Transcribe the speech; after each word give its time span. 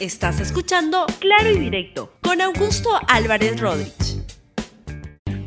Estás 0.00 0.38
escuchando 0.38 1.06
Claro 1.18 1.50
y 1.50 1.58
Directo 1.58 2.12
con 2.22 2.40
Augusto 2.40 2.88
Álvarez 3.08 3.60
Rodríguez. 3.60 4.22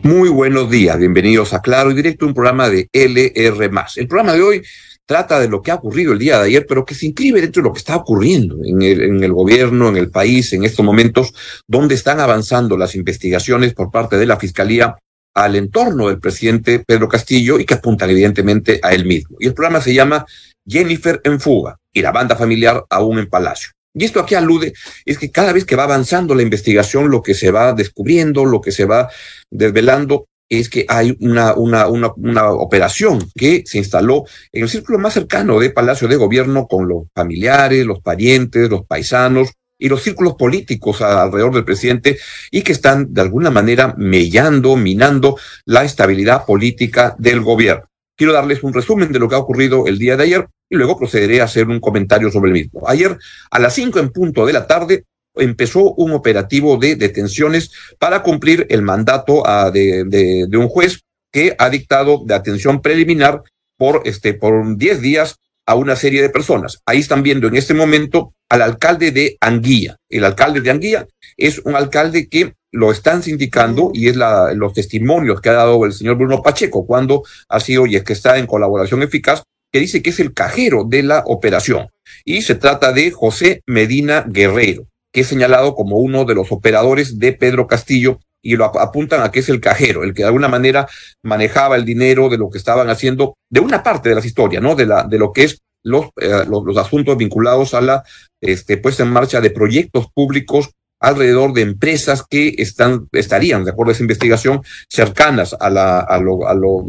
Muy 0.04 0.28
buenos 0.28 0.70
días, 0.70 1.00
bienvenidos 1.00 1.54
a 1.54 1.62
Claro 1.62 1.90
y 1.90 1.94
Directo, 1.94 2.26
un 2.26 2.34
programa 2.34 2.68
de 2.68 2.90
LR. 2.92 3.72
El 3.96 4.08
programa 4.10 4.34
de 4.34 4.42
hoy 4.42 4.62
trata 5.06 5.40
de 5.40 5.48
lo 5.48 5.62
que 5.62 5.72
ha 5.72 5.76
ocurrido 5.76 6.12
el 6.12 6.20
día 6.20 6.38
de 6.38 6.48
ayer, 6.48 6.66
pero 6.68 6.84
que 6.84 6.96
se 6.96 7.06
inscribe 7.06 7.40
dentro 7.40 7.64
de 7.64 7.70
lo 7.70 7.74
que 7.74 7.80
está 7.80 7.96
ocurriendo 7.96 8.58
en 8.66 8.82
el, 8.82 9.02
en 9.02 9.24
el 9.24 9.32
gobierno, 9.32 9.88
en 9.88 9.96
el 9.96 10.12
país, 10.12 10.52
en 10.52 10.66
estos 10.66 10.86
momentos, 10.86 11.34
donde 11.66 11.96
están 11.96 12.20
avanzando 12.20 12.76
las 12.76 12.94
investigaciones 12.96 13.74
por 13.74 13.90
parte 13.90 14.18
de 14.18 14.26
la 14.26 14.36
Fiscalía 14.36 14.98
al 15.34 15.56
entorno 15.56 16.10
del 16.10 16.20
presidente 16.20 16.84
Pedro 16.86 17.08
Castillo 17.08 17.58
y 17.58 17.64
que 17.64 17.76
apuntan 17.76 18.10
evidentemente 18.10 18.82
a 18.84 18.94
él 18.94 19.06
mismo. 19.06 19.38
Y 19.40 19.48
el 19.48 19.54
programa 19.54 19.80
se 19.80 19.94
llama 19.94 20.26
Jennifer 20.68 21.22
en 21.24 21.40
fuga 21.40 21.78
y 21.94 22.02
la 22.02 22.12
banda 22.12 22.36
familiar 22.36 22.84
aún 22.90 23.18
en 23.18 23.30
Palacio. 23.30 23.70
Y 23.94 24.06
esto 24.06 24.20
aquí 24.20 24.36
alude 24.36 24.74
es 25.06 25.18
que 25.18 25.32
cada 25.32 25.54
vez 25.54 25.66
que 25.66 25.76
va 25.76 25.84
avanzando 25.84 26.34
la 26.36 26.44
investigación, 26.44 27.10
lo 27.10 27.22
que 27.22 27.34
se 27.34 27.52
va 27.52 27.74
descubriendo, 27.74 28.46
lo 28.46 28.62
que 28.62 28.72
se 28.72 28.86
va 28.86 29.10
desvelando, 29.50 30.28
es 30.50 30.68
que 30.70 30.86
hay 30.90 31.16
una, 31.22 31.54
una, 31.54 31.88
una, 31.88 32.12
una 32.18 32.52
operación 32.52 33.26
que 33.36 33.64
se 33.66 33.78
instaló 33.78 34.26
en 34.52 34.64
el 34.64 34.70
círculo 34.70 35.00
más 35.00 35.14
cercano 35.14 35.60
de 35.60 35.70
Palacio 35.70 36.10
de 36.10 36.18
Gobierno 36.18 36.68
con 36.68 36.90
los 36.90 37.04
familiares, 37.16 37.86
los 37.86 38.02
parientes, 38.02 38.70
los 38.70 38.86
paisanos 38.86 39.52
y 39.80 39.88
los 39.88 40.04
círculos 40.04 40.36
políticos 40.36 41.02
alrededor 41.02 41.54
del 41.54 41.64
presidente 41.64 42.20
y 42.52 42.64
que 42.64 42.74
están 42.74 43.14
de 43.14 43.22
alguna 43.22 43.50
manera 43.50 43.96
mellando, 43.98 44.76
minando 44.76 45.38
la 45.66 45.86
estabilidad 45.86 46.46
política 46.46 47.16
del 47.18 47.40
gobierno. 47.42 47.91
Quiero 48.22 48.34
darles 48.34 48.62
un 48.62 48.72
resumen 48.72 49.12
de 49.12 49.18
lo 49.18 49.28
que 49.28 49.34
ha 49.34 49.40
ocurrido 49.40 49.88
el 49.88 49.98
día 49.98 50.16
de 50.16 50.26
ayer 50.26 50.48
y 50.70 50.76
luego 50.76 50.96
procederé 50.96 51.42
a 51.42 51.46
hacer 51.46 51.68
un 51.68 51.80
comentario 51.80 52.30
sobre 52.30 52.50
el 52.50 52.54
mismo. 52.54 52.88
Ayer, 52.88 53.18
a 53.50 53.58
las 53.58 53.74
cinco 53.74 53.98
en 53.98 54.12
punto 54.12 54.46
de 54.46 54.54
la 54.54 54.68
tarde, 54.68 55.06
empezó 55.34 55.96
un 55.96 56.12
operativo 56.12 56.78
de 56.78 56.96
detenciones 56.96 57.72
para 57.98 58.22
cumplir 58.22 58.68
el 58.70 58.84
mandato 58.84 59.42
ah, 59.44 59.72
de, 59.72 60.04
de, 60.06 60.56
un 60.56 60.68
juez 60.68 61.02
que 61.32 61.56
ha 61.58 61.72
dictado 61.72 62.22
de 62.24 62.36
atención 62.36 62.80
preliminar 62.84 63.42
por 63.76 64.04
este 64.06 64.36
por 64.36 64.78
10 64.78 65.02
días 65.02 65.38
a 65.66 65.74
una 65.74 65.96
serie 65.96 66.22
de 66.22 66.30
personas. 66.30 66.80
Ahí 66.86 67.00
están 67.00 67.24
viendo 67.24 67.48
en 67.48 67.56
este 67.56 67.74
momento 67.74 68.36
al 68.50 68.62
alcalde 68.62 69.10
de 69.10 69.36
Anguilla. 69.42 69.98
El 70.10 70.26
alcalde 70.26 70.62
de 70.62 70.70
Anguilla 70.70 71.08
es 71.38 71.58
un 71.58 71.76
alcalde 71.76 72.30
que 72.30 72.54
lo 72.72 72.92
están 72.92 73.22
sindicando 73.22 73.92
y 73.94 74.08
es 74.08 74.16
la, 74.16 74.54
los 74.54 74.74
testimonios 74.74 75.42
que 75.42 75.50
ha 75.50 75.54
dado 75.54 75.86
el 75.86 75.94
señor 75.94 76.16
Bruno 76.16 76.42
Pacheco 76.42 76.86
cuando 76.86 77.24
ha 77.50 77.60
sido 77.60 77.86
y 77.86 77.96
es 77.96 78.04
que 78.04 78.14
está 78.14 78.38
en 78.38 78.48
colaboración 78.48 79.04
eficaz, 79.04 79.44
que 79.72 79.80
dice 79.80 80.02
que 80.02 80.10
es 80.10 80.20
el 80.20 80.34
cajero 80.34 80.84
de 80.84 81.04
la 81.04 81.24
operación. 81.26 81.90
Y 82.26 82.42
se 82.42 82.56
trata 82.56 82.92
de 82.92 83.12
José 83.12 83.62
Medina 83.68 84.26
Guerrero, 84.28 84.88
que 85.14 85.22
es 85.22 85.28
señalado 85.28 85.76
como 85.76 85.98
uno 85.98 86.26
de 86.26 86.36
los 86.36 86.52
operadores 86.52 87.20
de 87.20 87.34
Pedro 87.34 87.68
Castillo 87.68 88.20
y 88.44 88.56
lo 88.56 88.66
apuntan 88.80 89.22
a 89.22 89.32
que 89.32 89.40
es 89.40 89.50
el 89.50 89.62
cajero, 89.62 90.04
el 90.04 90.14
que 90.14 90.24
de 90.24 90.28
alguna 90.28 90.48
manera 90.48 90.88
manejaba 91.24 91.76
el 91.76 91.86
dinero 91.86 92.28
de 92.28 92.38
lo 92.38 92.50
que 92.50 92.58
estaban 92.58 92.90
haciendo, 92.90 93.36
de 93.50 93.60
una 93.60 93.84
parte 93.84 94.10
de 94.10 94.16
las 94.16 94.26
historias, 94.26 94.64
¿no? 94.64 94.76
De, 94.76 94.88
la, 94.88 95.04
de 95.04 95.20
lo 95.20 95.32
que 95.32 95.44
es 95.44 95.60
los, 95.84 96.06
eh, 96.20 96.46
los, 96.48 96.64
los, 96.64 96.78
asuntos 96.78 97.18
vinculados 97.18 97.74
a 97.74 97.82
la 97.82 98.04
este, 98.40 98.78
puesta 98.78 99.04
en 99.04 99.12
marcha 99.12 99.42
de 99.42 99.52
proyectos 99.52 100.08
públicos 100.14 100.72
alrededor 101.02 101.54
de 101.54 101.62
empresas 101.64 102.24
que 102.28 102.56
están, 102.58 103.08
estarían, 103.12 103.66
de 103.66 103.72
acuerdo 103.72 103.90
a 103.90 103.94
esa 103.94 104.04
investigación, 104.04 104.62
cercanas 104.88 105.56
a 105.60 105.70
la, 105.70 106.00
a 106.00 106.20
lo, 106.20 106.48
a 106.48 106.54
lo, 106.54 106.86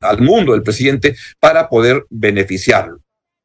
al 0.00 0.20
mundo 0.20 0.52
del 0.52 0.62
presidente 0.62 1.16
para 1.40 1.68
poder 1.68 2.04
beneficiarlo. 2.10 3.00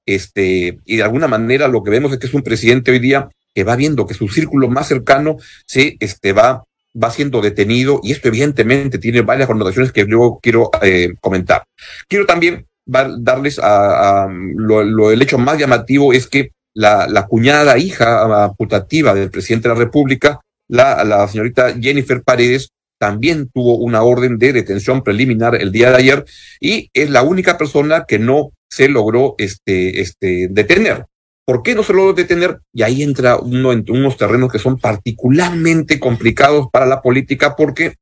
Este, 0.05 0.79
y 0.85 0.97
de 0.97 1.03
alguna 1.03 1.29
manera 1.29 1.69
lo 1.69 1.81
que 1.81 1.91
vemos 1.91 2.11
es 2.11 2.19
que 2.19 2.27
es 2.27 2.33
un 2.33 2.43
presidente 2.43 2.91
hoy 2.91 2.99
día 2.99 3.29
que 3.55 3.63
va 3.63 3.77
viendo 3.77 4.05
que 4.05 4.13
su 4.13 4.27
círculo 4.27 4.67
más 4.67 4.89
cercano 4.89 5.37
se 5.65 5.95
este, 6.01 6.33
va, 6.33 6.65
va 7.01 7.09
siendo 7.09 7.39
detenido 7.39 8.01
y 8.03 8.11
esto 8.11 8.27
evidentemente 8.27 8.97
tiene 8.97 9.21
varias 9.21 9.47
connotaciones 9.47 9.93
que 9.93 10.03
luego 10.03 10.39
quiero 10.41 10.69
eh, 10.81 11.13
comentar. 11.21 11.63
Quiero 12.09 12.25
también 12.25 12.67
darles 12.85 13.59
a, 13.59 14.23
a 14.23 14.27
lo, 14.29 14.83
lo, 14.83 15.11
el 15.11 15.21
hecho 15.21 15.37
más 15.37 15.57
llamativo 15.57 16.11
es 16.11 16.27
que 16.27 16.51
la, 16.75 17.07
la 17.07 17.27
cuñada 17.27 17.77
hija 17.77 18.51
putativa 18.57 19.13
del 19.13 19.29
presidente 19.29 19.67
de 19.67 19.75
la 19.75 19.79
República, 19.79 20.41
la, 20.67 21.03
la 21.03 21.27
señorita 21.27 21.73
Jennifer 21.79 22.23
Paredes, 22.23 22.69
también 22.99 23.49
tuvo 23.49 23.77
una 23.77 24.03
orden 24.03 24.37
de 24.37 24.53
detención 24.53 25.03
preliminar 25.03 25.55
el 25.55 25.71
día 25.73 25.91
de 25.91 25.97
ayer 25.97 26.25
y 26.61 26.89
es 26.93 27.09
la 27.09 27.21
única 27.21 27.57
persona 27.57 28.05
que 28.07 28.17
no 28.17 28.51
se 28.69 28.87
logró 28.87 29.35
este, 29.37 29.99
este, 29.99 30.47
detener. 30.49 31.05
¿Por 31.45 31.61
qué 31.63 31.75
no 31.75 31.83
se 31.83 31.93
logró 31.93 32.13
detener? 32.13 32.61
Y 32.73 32.83
ahí 32.83 33.03
entra 33.03 33.35
uno 33.35 33.73
en 33.73 33.83
unos 33.89 34.15
terrenos 34.15 34.49
que 34.49 34.57
son 34.57 34.79
particularmente 34.79 35.99
complicados 35.99 36.67
para 36.71 36.85
la 36.85 37.01
política 37.01 37.57
porque 37.57 37.95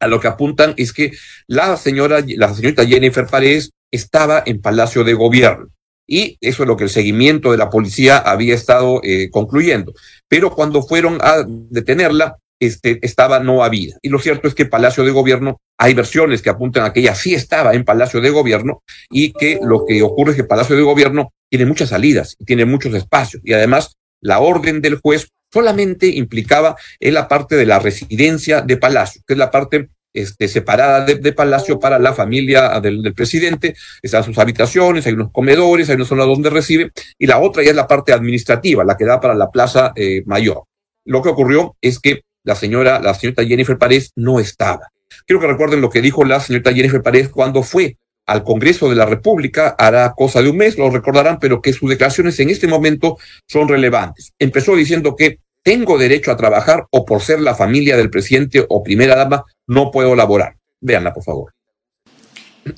a 0.00 0.08
lo 0.08 0.18
que 0.18 0.26
apuntan 0.26 0.74
es 0.76 0.92
que 0.92 1.12
la 1.46 1.76
señora, 1.76 2.22
la 2.26 2.52
señorita 2.52 2.84
Jennifer 2.84 3.26
Paredes 3.26 3.70
estaba 3.92 4.42
en 4.44 4.60
Palacio 4.60 5.04
de 5.04 5.14
Gobierno. 5.14 5.68
Y 6.06 6.36
eso 6.40 6.62
es 6.62 6.68
lo 6.68 6.76
que 6.76 6.84
el 6.84 6.90
seguimiento 6.90 7.52
de 7.52 7.58
la 7.58 7.70
policía 7.70 8.18
había 8.18 8.54
estado 8.54 9.00
eh, 9.02 9.30
concluyendo. 9.30 9.92
Pero 10.28 10.50
cuando 10.50 10.82
fueron 10.82 11.18
a 11.22 11.44
detenerla, 11.46 12.36
este, 12.60 12.98
estaba 13.02 13.40
no 13.40 13.64
habida. 13.64 13.96
Y 14.02 14.08
lo 14.08 14.18
cierto 14.18 14.48
es 14.48 14.54
que 14.54 14.66
Palacio 14.66 15.04
de 15.04 15.10
Gobierno, 15.10 15.60
hay 15.78 15.94
versiones 15.94 16.40
que 16.40 16.50
apuntan 16.50 16.84
a 16.84 16.92
que 16.92 17.00
ella 17.00 17.14
sí 17.14 17.34
estaba 17.34 17.74
en 17.74 17.84
Palacio 17.84 18.20
de 18.20 18.30
Gobierno 18.30 18.82
y 19.10 19.32
que 19.32 19.58
lo 19.62 19.84
que 19.86 20.02
ocurre 20.02 20.32
es 20.32 20.36
que 20.36 20.44
Palacio 20.44 20.76
de 20.76 20.82
Gobierno 20.82 21.32
tiene 21.50 21.66
muchas 21.66 21.90
salidas 21.90 22.36
tiene 22.46 22.64
muchos 22.64 22.94
espacios. 22.94 23.42
Y 23.44 23.52
además, 23.52 23.96
la 24.20 24.40
orden 24.40 24.80
del 24.80 24.98
juez 25.00 25.28
solamente 25.52 26.06
implicaba 26.08 26.76
en 26.98 27.14
la 27.14 27.28
parte 27.28 27.56
de 27.56 27.66
la 27.66 27.78
residencia 27.78 28.60
de 28.60 28.76
Palacio, 28.76 29.22
que 29.26 29.34
es 29.34 29.38
la 29.38 29.50
parte 29.50 29.88
este, 30.14 30.48
separada 30.48 31.04
de, 31.04 31.32
Palacio 31.32 31.78
para 31.78 31.98
la 31.98 32.14
familia 32.14 32.80
del, 32.80 33.12
presidente. 33.14 33.74
Están 34.00 34.24
sus 34.24 34.38
habitaciones, 34.38 35.06
hay 35.06 35.12
unos 35.12 35.32
comedores, 35.32 35.90
hay 35.90 35.96
una 35.96 36.04
zona 36.04 36.24
donde 36.24 36.48
recibe, 36.48 36.92
y 37.18 37.26
la 37.26 37.40
otra 37.40 37.62
ya 37.62 37.70
es 37.70 37.76
la 37.76 37.88
parte 37.88 38.12
administrativa, 38.12 38.84
la 38.84 38.96
que 38.96 39.04
da 39.04 39.20
para 39.20 39.34
la 39.34 39.50
Plaza 39.50 39.92
eh, 39.96 40.22
Mayor. 40.24 40.62
Lo 41.04 41.20
que 41.20 41.28
ocurrió 41.28 41.76
es 41.80 41.98
que 41.98 42.22
la 42.44 42.54
señora, 42.54 43.00
la 43.00 43.14
señorita 43.14 43.44
Jennifer 43.44 43.76
Paredes 43.76 44.12
no 44.14 44.38
estaba. 44.38 44.88
Quiero 45.26 45.40
que 45.40 45.46
recuerden 45.48 45.80
lo 45.80 45.90
que 45.90 46.00
dijo 46.00 46.24
la 46.24 46.40
señorita 46.40 46.72
Jennifer 46.72 47.02
Paredes 47.02 47.28
cuando 47.28 47.62
fue 47.62 47.96
al 48.26 48.42
Congreso 48.42 48.88
de 48.88 48.96
la 48.96 49.06
República, 49.06 49.74
hará 49.78 50.12
cosa 50.16 50.40
de 50.40 50.48
un 50.48 50.56
mes, 50.56 50.78
lo 50.78 50.90
recordarán, 50.90 51.38
pero 51.38 51.60
que 51.60 51.72
sus 51.72 51.90
declaraciones 51.90 52.38
en 52.40 52.50
este 52.50 52.66
momento 52.66 53.18
son 53.46 53.68
relevantes. 53.68 54.32
Empezó 54.38 54.74
diciendo 54.76 55.14
que 55.16 55.40
tengo 55.64 55.98
derecho 55.98 56.30
a 56.30 56.36
trabajar 56.36 56.86
o 56.90 57.04
por 57.04 57.22
ser 57.22 57.40
la 57.40 57.54
familia 57.54 57.96
del 57.96 58.10
presidente 58.10 58.64
o 58.68 58.82
primera 58.84 59.16
dama 59.16 59.44
no 59.66 59.90
puedo 59.90 60.14
laborar. 60.14 60.56
Véanla, 60.80 61.12
por 61.12 61.24
favor. 61.24 61.54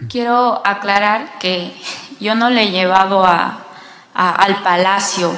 Quiero 0.08 0.62
aclarar 0.64 1.38
que 1.38 1.72
yo 2.20 2.34
no 2.34 2.48
le 2.48 2.62
he 2.62 2.70
llevado 2.70 3.24
a, 3.26 3.66
al 4.14 4.62
palacio. 4.62 5.36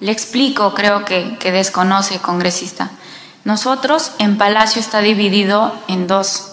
Le 0.00 0.12
explico, 0.12 0.72
creo 0.72 1.04
que 1.04 1.52
desconoce, 1.52 2.20
congresista. 2.20 2.90
Nosotros 3.44 4.12
en 4.18 4.38
palacio 4.38 4.80
está 4.80 5.00
dividido 5.00 5.74
en 5.88 6.06
dos. 6.06 6.52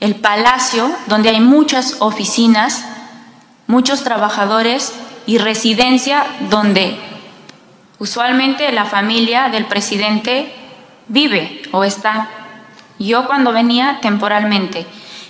El 0.00 0.16
palacio, 0.16 0.90
donde 1.06 1.30
hay 1.30 1.40
muchas 1.40 1.96
oficinas, 2.00 2.84
muchos 3.66 4.04
trabajadores 4.04 4.92
y 5.26 5.38
residencia 5.38 6.26
donde 6.50 6.98
Usualmente 7.98 8.70
la 8.72 8.84
familia 8.84 9.48
del 9.48 9.66
presidente 9.66 10.52
vive 11.08 11.62
o 11.72 11.84
está. 11.84 12.28
Yo 12.98 13.26
cuando 13.26 13.52
venía 13.52 13.98
temporalmente, 14.00 14.86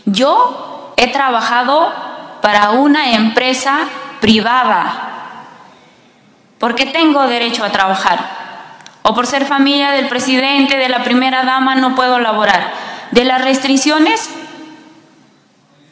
yo 0.07 0.93
he 0.97 1.09
trabajado 1.09 1.93
para 2.41 2.71
una 2.71 3.13
empresa 3.13 3.81
privada 4.21 5.11
porque 6.59 6.87
tengo 6.87 7.27
derecho 7.27 7.65
a 7.65 7.71
trabajar. 7.71 8.45
O 9.03 9.15
por 9.15 9.27
ser 9.27 9.45
familia 9.45 9.91
del 9.91 10.09
presidente, 10.09 10.79
de 10.79 10.89
la 10.89 11.05
primera 11.05 11.45
dama, 11.45 11.75
no 11.75 11.95
puedo 11.95 12.19
laborar. 12.19 12.73
De 13.11 13.25
las 13.25 13.45
restricciones, 13.45 14.31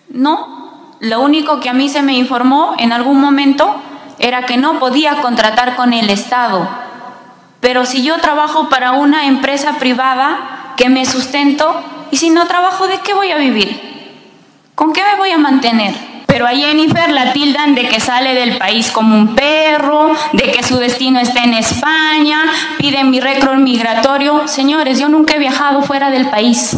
no. 0.08 0.96
Lo 1.00 1.20
único 1.20 1.60
que 1.60 1.68
a 1.68 1.74
mí 1.74 1.90
se 1.90 2.02
me 2.02 2.14
informó 2.14 2.74
en 2.78 2.92
algún 2.92 3.20
momento 3.20 3.76
era 4.22 4.46
que 4.46 4.56
no 4.56 4.78
podía 4.78 5.20
contratar 5.20 5.76
con 5.76 5.92
el 5.92 6.08
Estado. 6.08 6.66
Pero 7.60 7.84
si 7.84 8.02
yo 8.02 8.18
trabajo 8.18 8.68
para 8.68 8.92
una 8.92 9.26
empresa 9.26 9.74
privada 9.78 10.72
que 10.76 10.88
me 10.88 11.04
sustento, 11.04 11.82
y 12.10 12.16
si 12.16 12.30
no 12.30 12.46
trabajo, 12.46 12.86
¿de 12.86 13.00
qué 13.00 13.14
voy 13.14 13.30
a 13.30 13.36
vivir? 13.36 13.80
¿Con 14.74 14.92
qué 14.92 15.02
me 15.02 15.16
voy 15.18 15.30
a 15.30 15.38
mantener? 15.38 15.94
Pero 16.26 16.46
a 16.46 16.50
Jennifer 16.50 17.10
la 17.10 17.32
tildan 17.32 17.74
de 17.74 17.88
que 17.88 18.00
sale 18.00 18.34
del 18.34 18.56
país 18.58 18.90
como 18.90 19.16
un 19.16 19.34
perro, 19.34 20.14
de 20.32 20.50
que 20.50 20.62
su 20.62 20.78
destino 20.78 21.18
está 21.20 21.44
en 21.44 21.54
España, 21.54 22.44
piden 22.78 23.10
mi 23.10 23.20
récord 23.20 23.58
migratorio. 23.58 24.46
Señores, 24.46 24.98
yo 24.98 25.08
nunca 25.08 25.34
he 25.34 25.38
viajado 25.38 25.82
fuera 25.82 26.10
del 26.10 26.30
país 26.30 26.76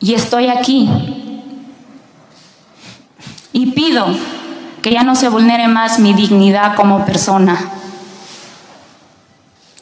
y 0.00 0.14
estoy 0.14 0.48
aquí. 0.48 0.88
Y 3.52 3.72
pido 3.72 4.06
que 4.82 4.90
ya 4.90 5.02
no 5.02 5.14
se 5.14 5.28
vulnere 5.28 5.68
más 5.68 5.98
mi 5.98 6.14
dignidad 6.14 6.74
como 6.74 7.04
persona. 7.04 7.58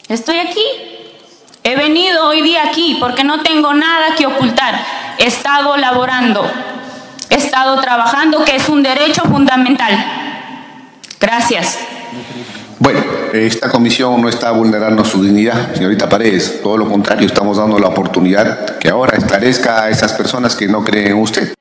Estoy 0.09 0.39
aquí. 0.39 0.65
He 1.63 1.77
venido 1.77 2.27
hoy 2.27 2.41
día 2.43 2.63
aquí 2.65 2.97
porque 2.99 3.25
no 3.25 3.43
tengo 3.43 3.75
nada 3.75 4.15
que 4.17 4.27
ocultar. 4.27 4.81
He 5.19 5.27
estado 5.27 5.77
laborando. 5.77 6.43
He 7.31 7.35
estado 7.35 7.79
trabajando, 7.81 8.45
que 8.45 8.57
es 8.57 8.69
un 8.69 8.83
derecho 8.83 9.23
fundamental. 9.23 9.93
Gracias. 11.21 11.79
Bueno, 12.79 13.01
esta 13.35 13.69
comisión 13.69 14.23
no 14.23 14.29
está 14.29 14.53
vulnerando 14.53 15.05
su 15.05 15.23
dignidad, 15.23 15.75
señorita 15.75 16.09
Paredes. 16.09 16.63
Todo 16.63 16.79
lo 16.79 16.89
contrario, 16.89 17.27
estamos 17.27 17.59
dando 17.59 17.79
la 17.79 17.89
oportunidad 17.89 18.79
que 18.79 18.89
ahora 18.89 19.19
esclarezca 19.19 19.83
a 19.83 19.91
esas 19.91 20.13
personas 20.15 20.57
que 20.57 20.69
no 20.69 20.85
creen 20.85 21.09
en 21.09 21.19
usted 21.19 21.53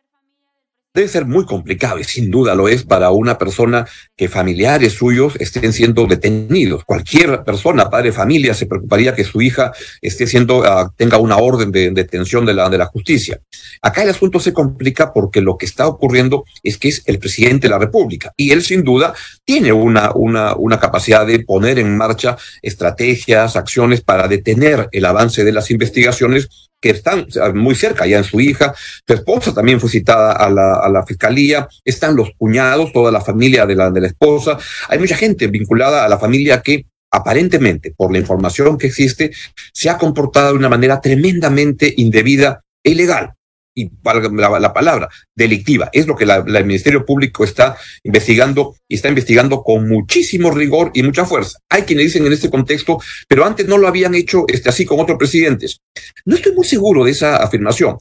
debe 0.94 1.07
ser 1.07 1.25
muy 1.25 1.45
complicado 1.45 2.00
y 2.00 2.04
sin 2.04 2.31
duda 2.31 2.56
lo 2.56 2.68
es 2.68 2.84
para 2.84 3.12
una 3.12 3.38
persona 3.38 3.88
que 4.16 4.28
familiares 4.28 4.94
suyos 4.94 5.36
estén 5.39 5.72
siendo 5.72 6.07
detenidos. 6.07 6.84
Cualquier 6.86 7.44
persona, 7.44 7.89
padre 7.89 8.12
familia, 8.12 8.54
se 8.54 8.66
preocuparía 8.66 9.13
que 9.13 9.24
su 9.24 9.42
hija 9.42 9.72
esté 10.01 10.25
siendo, 10.25 10.60
uh, 10.60 10.89
tenga 10.95 11.18
una 11.18 11.38
orden 11.38 11.72
de 11.72 11.92
detención 11.92 12.45
de 12.45 12.54
la, 12.56 12.69
de 12.69 12.80
la 12.80 12.88
justicia. 12.88 13.39
Acá 13.81 14.04
el 14.04 14.10
asunto 14.10 14.39
se 14.39 14.54
complica 14.54 15.13
porque 15.13 15.42
lo 15.42 15.57
que 15.57 15.68
está 15.68 15.88
ocurriendo 15.88 16.45
es 16.63 16.78
que 16.78 16.89
es 16.89 17.04
el 17.06 17.19
presidente 17.19 17.68
de 17.68 17.72
la 17.72 17.80
República 17.80 18.34
y 18.36 18.51
él 18.51 18.63
sin 18.63 18.84
duda 18.84 19.13
tiene 19.45 19.72
una, 19.72 20.12
una, 20.16 20.56
una 20.56 20.80
capacidad 20.80 21.28
de 21.28 21.39
poner 21.39 21.78
en 21.78 21.95
marcha 21.95 22.38
estrategias, 22.62 23.56
acciones 23.56 24.01
para 24.01 24.28
detener 24.28 24.89
el 24.92 25.06
avance 25.06 25.44
de 25.44 25.51
las 25.51 25.69
investigaciones 25.69 26.69
que 26.81 26.91
están 26.91 27.27
muy 27.56 27.75
cerca, 27.75 28.06
ya 28.06 28.19
en 28.19 28.24
su 28.24 28.39
hija, 28.39 28.74
su 29.06 29.13
esposa 29.13 29.53
también 29.53 29.79
fue 29.79 29.89
citada 29.89 30.33
a 30.33 30.50
la, 30.50 30.75
a 30.75 30.89
la 30.89 31.06
fiscalía, 31.06 31.68
están 31.83 32.15
los 32.15 32.31
cuñados, 32.38 32.94
toda 32.94 33.12
la 33.12 33.21
familia 33.21 33.65
de 33.65 33.75
la, 33.75 33.89
de 33.89 34.01
la 34.01 34.07
esposa, 34.07 34.57
hay 34.88 35.00
mucha 35.00 35.15
gente 35.15 35.47
vinculada 35.47 36.06
a 36.06 36.09
la 36.09 36.19
familia 36.19 36.62
que 36.62 36.85
aparentemente, 37.09 37.94
por 37.95 38.12
la 38.12 38.19
información 38.19 38.77
que 38.77 38.88
existe, 38.88 39.31
se 39.74 39.89
ha 39.89 39.97
comportado 39.97 40.50
de 40.50 40.57
una 40.57 40.69
manera 40.69 41.00
tremendamente 41.01 41.94
indebida 41.97 42.63
e 42.83 42.91
ilegal 42.91 43.37
y 43.77 43.91
la, 44.03 44.59
la, 44.59 44.74
palabra, 44.74 45.07
delictiva. 45.35 45.89
Es 45.94 46.07
lo 46.07 46.15
que 46.15 46.24
el 46.24 46.65
Ministerio 46.65 47.06
Público 47.06 47.44
está 47.44 47.77
investigando 48.03 48.75
y 48.88 48.95
está 48.95 49.07
investigando 49.07 49.62
con 49.62 49.88
muchísimo 49.88 50.50
rigor 50.50 50.89
y 50.95 51.03
mucha 51.03 51.25
fuerza. 51.25 51.59
Hay 51.69 51.83
quienes 51.83 52.06
dicen 52.06 52.25
en 52.25 52.33
este 52.33 52.50
contexto, 52.50 53.00
pero 53.27 53.45
antes 53.45 53.68
no 53.68 53.77
lo 53.77 53.88
habían 53.88 54.15
hecho 54.15 54.45
este, 54.47 54.69
así 54.69 54.83
con 54.83 55.00
otros 55.00 55.19
presidentes. 55.19 55.79
No 56.25 56.35
estoy 56.35 56.53
muy 56.53 56.65
seguro 56.65 57.03
de 57.03 57.12
esa 57.12 57.38
afirmación. 57.38 57.97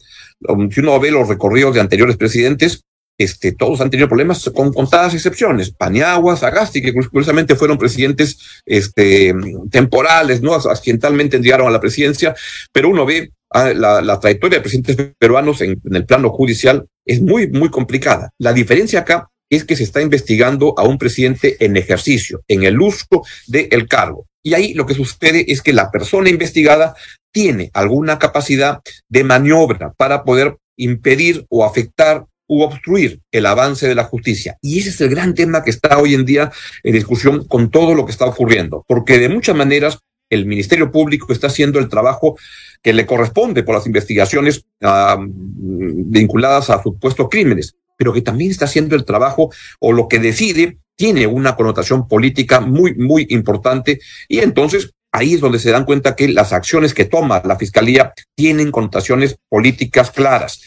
Um, 0.48 0.70
si 0.70 0.80
uno 0.80 0.98
ve 0.98 1.10
los 1.10 1.28
recorridos 1.28 1.74
de 1.74 1.80
anteriores 1.80 2.16
presidentes, 2.16 2.80
este, 3.18 3.52
todos 3.52 3.80
han 3.80 3.90
tenido 3.90 4.08
problemas 4.08 4.50
con 4.54 4.72
contadas 4.72 5.12
excepciones. 5.14 5.70
Paniagua, 5.70 6.36
Sagasti, 6.36 6.80
que 6.80 6.94
curiosamente 6.94 7.54
fueron 7.54 7.78
presidentes 7.78 8.62
este, 8.64 9.34
temporales, 9.70 10.40
¿no? 10.40 10.54
Accidentalmente 10.54 11.38
llegaron 11.38 11.68
a 11.68 11.70
la 11.70 11.80
presidencia, 11.80 12.34
pero 12.72 12.88
uno 12.88 13.04
ve 13.06 13.32
la, 13.52 14.00
la, 14.00 14.20
trayectoria 14.20 14.58
de 14.58 14.62
presidentes 14.62 15.14
peruanos 15.18 15.60
en, 15.60 15.80
el 15.92 16.06
plano 16.06 16.30
judicial 16.30 16.86
es 17.04 17.20
muy, 17.20 17.48
muy 17.48 17.70
complicada. 17.70 18.30
La 18.38 18.52
diferencia 18.52 19.00
acá 19.00 19.28
es 19.48 19.64
que 19.64 19.76
se 19.76 19.84
está 19.84 20.02
investigando 20.02 20.74
a 20.76 20.84
un 20.84 20.98
presidente 20.98 21.56
en 21.64 21.76
ejercicio, 21.76 22.42
en 22.48 22.64
el 22.64 22.80
uso 22.80 23.22
del 23.46 23.86
cargo. 23.88 24.26
Y 24.42 24.54
ahí 24.54 24.74
lo 24.74 24.86
que 24.86 24.94
sucede 24.94 25.44
es 25.48 25.62
que 25.62 25.72
la 25.72 25.90
persona 25.90 26.28
investigada 26.28 26.94
tiene 27.32 27.70
alguna 27.74 28.18
capacidad 28.18 28.80
de 29.08 29.24
maniobra 29.24 29.92
para 29.92 30.24
poder 30.24 30.56
impedir 30.76 31.44
o 31.48 31.64
afectar 31.64 32.24
u 32.48 32.62
obstruir 32.62 33.20
el 33.32 33.46
avance 33.46 33.88
de 33.88 33.94
la 33.94 34.04
justicia. 34.04 34.56
Y 34.62 34.78
ese 34.78 34.90
es 34.90 35.00
el 35.00 35.10
gran 35.10 35.34
tema 35.34 35.64
que 35.64 35.70
está 35.70 35.98
hoy 35.98 36.14
en 36.14 36.24
día 36.24 36.52
en 36.82 36.92
discusión 36.92 37.46
con 37.46 37.70
todo 37.70 37.94
lo 37.94 38.06
que 38.06 38.12
está 38.12 38.26
ocurriendo, 38.26 38.84
porque 38.86 39.18
de 39.18 39.28
muchas 39.28 39.56
maneras 39.56 39.98
el 40.30 40.46
Ministerio 40.46 40.90
Público 40.90 41.32
está 41.32 41.48
haciendo 41.48 41.78
el 41.78 41.88
trabajo 41.88 42.38
que 42.86 42.92
le 42.92 43.04
corresponde 43.04 43.64
por 43.64 43.74
las 43.74 43.84
investigaciones 43.84 44.64
uh, 44.82 45.18
vinculadas 45.18 46.70
a 46.70 46.80
supuestos 46.80 47.26
crímenes, 47.28 47.74
pero 47.96 48.12
que 48.12 48.22
también 48.22 48.52
está 48.52 48.66
haciendo 48.66 48.94
el 48.94 49.04
trabajo 49.04 49.50
o 49.80 49.90
lo 49.92 50.06
que 50.06 50.20
decide 50.20 50.78
tiene 50.94 51.26
una 51.26 51.56
connotación 51.56 52.06
política 52.06 52.60
muy, 52.60 52.94
muy 52.94 53.26
importante. 53.30 53.98
Y 54.28 54.38
entonces 54.38 54.92
ahí 55.10 55.34
es 55.34 55.40
donde 55.40 55.58
se 55.58 55.72
dan 55.72 55.84
cuenta 55.84 56.14
que 56.14 56.28
las 56.28 56.52
acciones 56.52 56.94
que 56.94 57.06
toma 57.06 57.42
la 57.44 57.56
Fiscalía 57.56 58.14
tienen 58.36 58.70
connotaciones 58.70 59.36
políticas 59.48 60.12
claras 60.12 60.60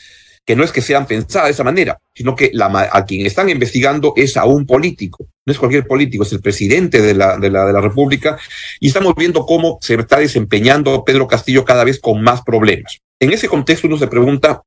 que 0.49 0.55
no 0.55 0.63
es 0.63 0.71
que 0.71 0.81
sean 0.81 1.05
pensadas 1.05 1.49
de 1.49 1.51
esa 1.51 1.63
manera, 1.63 1.99
sino 2.11 2.35
que 2.35 2.49
la, 2.55 2.89
a 2.91 3.05
quien 3.05 3.23
están 3.23 3.49
investigando 3.49 4.13
es 4.15 4.35
a 4.35 4.45
un 4.45 4.65
político, 4.65 5.27
no 5.45 5.53
es 5.53 5.59
cualquier 5.59 5.85
político, 5.85 6.23
es 6.23 6.33
el 6.33 6.41
presidente 6.41 7.03
de 7.03 7.13
la, 7.13 7.37
de 7.37 7.51
la, 7.51 7.67
de 7.67 7.73
la 7.73 7.81
República, 7.81 8.35
y 8.79 8.87
estamos 8.87 9.13
viendo 9.15 9.45
cómo 9.45 9.77
se 9.79 9.93
está 9.93 10.17
desempeñando 10.17 11.05
Pedro 11.05 11.27
Castillo 11.27 11.63
cada 11.65 11.83
vez 11.83 11.99
con 11.99 12.23
más 12.23 12.41
problemas. 12.41 12.97
En 13.19 13.31
ese 13.31 13.47
contexto 13.47 13.85
uno 13.85 13.99
se 13.99 14.07
pregunta 14.07 14.63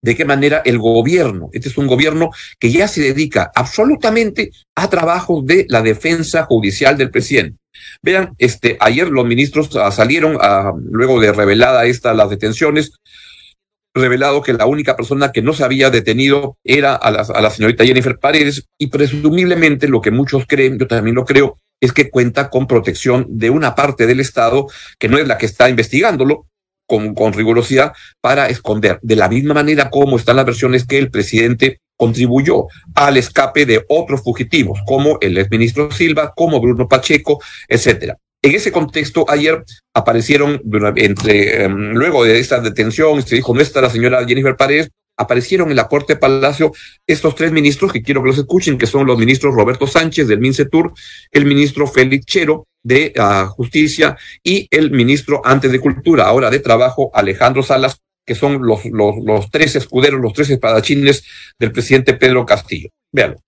de 0.00 0.14
qué 0.14 0.24
manera 0.24 0.62
el 0.64 0.78
gobierno, 0.78 1.50
este 1.52 1.68
es 1.68 1.76
un 1.76 1.88
gobierno 1.88 2.30
que 2.60 2.70
ya 2.70 2.86
se 2.86 3.00
dedica 3.00 3.50
absolutamente 3.56 4.52
a 4.76 4.88
trabajos 4.88 5.44
de 5.44 5.66
la 5.68 5.82
defensa 5.82 6.44
judicial 6.44 6.96
del 6.96 7.10
presidente. 7.10 7.58
Vean, 8.04 8.34
este, 8.38 8.76
ayer 8.78 9.08
los 9.08 9.26
ministros 9.26 9.74
uh, 9.74 9.90
salieron, 9.90 10.36
uh, 10.36 10.78
luego 10.92 11.20
de 11.20 11.32
revelada 11.32 11.86
esta, 11.86 12.14
las 12.14 12.30
detenciones, 12.30 12.92
revelado 13.98 14.42
que 14.42 14.52
la 14.52 14.66
única 14.66 14.96
persona 14.96 15.32
que 15.32 15.42
no 15.42 15.52
se 15.52 15.64
había 15.64 15.90
detenido 15.90 16.56
era 16.64 16.94
a 16.94 17.10
la, 17.10 17.20
a 17.20 17.40
la 17.40 17.50
señorita 17.50 17.84
Jennifer 17.84 18.18
Paredes 18.18 18.66
y 18.78 18.88
presumiblemente 18.88 19.88
lo 19.88 20.00
que 20.00 20.10
muchos 20.10 20.44
creen, 20.46 20.78
yo 20.78 20.86
también 20.86 21.16
lo 21.16 21.24
creo, 21.24 21.58
es 21.80 21.92
que 21.92 22.10
cuenta 22.10 22.50
con 22.50 22.66
protección 22.66 23.26
de 23.28 23.50
una 23.50 23.74
parte 23.74 24.06
del 24.06 24.20
Estado 24.20 24.66
que 24.98 25.08
no 25.08 25.18
es 25.18 25.26
la 25.26 25.38
que 25.38 25.46
está 25.46 25.68
investigándolo 25.68 26.46
con, 26.86 27.14
con 27.14 27.32
rigurosidad 27.32 27.92
para 28.20 28.48
esconder. 28.48 28.98
De 29.02 29.16
la 29.16 29.28
misma 29.28 29.54
manera 29.54 29.90
como 29.90 30.16
están 30.16 30.36
las 30.36 30.46
versiones 30.46 30.86
que 30.86 30.98
el 30.98 31.10
presidente 31.10 31.80
contribuyó 31.96 32.66
al 32.94 33.16
escape 33.16 33.66
de 33.66 33.84
otros 33.88 34.22
fugitivos, 34.22 34.80
como 34.86 35.18
el 35.20 35.36
exministro 35.36 35.90
Silva, 35.90 36.32
como 36.34 36.60
Bruno 36.60 36.88
Pacheco, 36.88 37.42
etcétera. 37.68 38.16
En 38.42 38.54
ese 38.54 38.70
contexto, 38.70 39.24
ayer 39.28 39.64
aparecieron, 39.94 40.62
entre, 40.96 41.66
um, 41.66 41.92
luego 41.92 42.24
de 42.24 42.38
esta 42.38 42.60
detención, 42.60 43.22
se 43.22 43.36
dijo, 43.36 43.52
no 43.54 43.60
está 43.60 43.80
la 43.80 43.90
señora 43.90 44.24
Jennifer 44.26 44.56
Paredes, 44.56 44.90
aparecieron 45.16 45.70
en 45.70 45.76
la 45.76 45.88
Corte 45.88 46.14
Palacio 46.14 46.72
estos 47.06 47.34
tres 47.34 47.50
ministros 47.50 47.92
que 47.92 48.02
quiero 48.02 48.22
que 48.22 48.28
los 48.28 48.38
escuchen, 48.38 48.78
que 48.78 48.86
son 48.86 49.06
los 49.06 49.18
ministros 49.18 49.54
Roberto 49.54 49.86
Sánchez 49.88 50.28
del 50.28 50.38
MINCETUR, 50.38 50.92
el 51.32 51.44
ministro 51.44 51.88
Félix 51.88 52.24
Chero 52.26 52.68
de 52.84 53.12
uh, 53.18 53.48
Justicia 53.48 54.16
y 54.44 54.68
el 54.70 54.92
ministro 54.92 55.42
antes 55.44 55.72
de 55.72 55.80
Cultura, 55.80 56.26
ahora 56.26 56.50
de 56.50 56.60
Trabajo, 56.60 57.10
Alejandro 57.12 57.64
Salas, 57.64 58.00
que 58.24 58.36
son 58.36 58.64
los, 58.64 58.84
los, 58.84 59.50
tres 59.50 59.74
escuderos, 59.74 60.20
los 60.20 60.32
tres 60.32 60.50
espadachines 60.50 61.24
del 61.58 61.72
presidente 61.72 62.14
Pedro 62.14 62.46
Castillo. 62.46 62.90
Véanlo. 63.10 63.40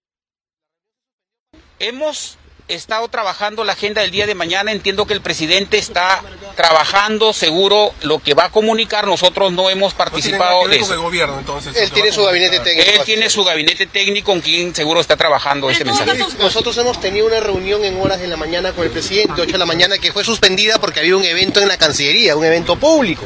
Hemos 1.78 2.38
estado 2.74 3.08
trabajando 3.08 3.64
la 3.64 3.72
agenda 3.72 4.02
del 4.02 4.10
día 4.10 4.26
de 4.26 4.34
mañana. 4.34 4.72
Entiendo 4.72 5.06
que 5.06 5.14
el 5.14 5.20
presidente 5.20 5.78
está 5.78 6.22
trabajando 6.56 7.32
seguro 7.32 7.92
lo 8.02 8.18
que 8.18 8.34
va 8.34 8.46
a 8.46 8.50
comunicar. 8.50 9.06
Nosotros 9.06 9.52
no 9.52 9.70
hemos 9.70 9.94
participado 9.94 10.62
no 10.62 10.68
de 10.68 10.78
eso. 10.78 10.92
De 10.92 10.98
gobierno, 10.98 11.38
entonces, 11.38 11.76
Él 11.76 11.90
tiene 11.90 12.12
su 12.12 12.24
gabinete 12.24 12.60
técnico. 12.60 12.90
Él 12.90 13.00
tiene 13.04 13.30
su 13.30 13.44
gabinete 13.44 13.86
técnico 13.86 14.30
con 14.30 14.40
quien 14.40 14.74
seguro 14.74 15.00
está 15.00 15.16
trabajando 15.16 15.70
ese 15.70 15.84
mensaje. 15.84 16.24
Nosotros 16.38 16.76
hemos 16.78 17.00
tenido 17.00 17.26
una 17.26 17.40
reunión 17.40 17.84
en 17.84 18.00
horas 18.00 18.20
de 18.20 18.28
la 18.28 18.36
mañana 18.36 18.72
con 18.72 18.84
el 18.84 18.90
presidente, 18.90 19.40
8 19.40 19.52
de 19.52 19.58
la 19.58 19.66
mañana, 19.66 19.98
que 19.98 20.12
fue 20.12 20.22
suspendida 20.24 20.78
porque 20.78 21.00
había 21.00 21.16
un 21.16 21.24
evento 21.24 21.60
en 21.60 21.68
la 21.68 21.76
Cancillería, 21.76 22.36
un 22.36 22.44
evento 22.44 22.76
público. 22.76 23.24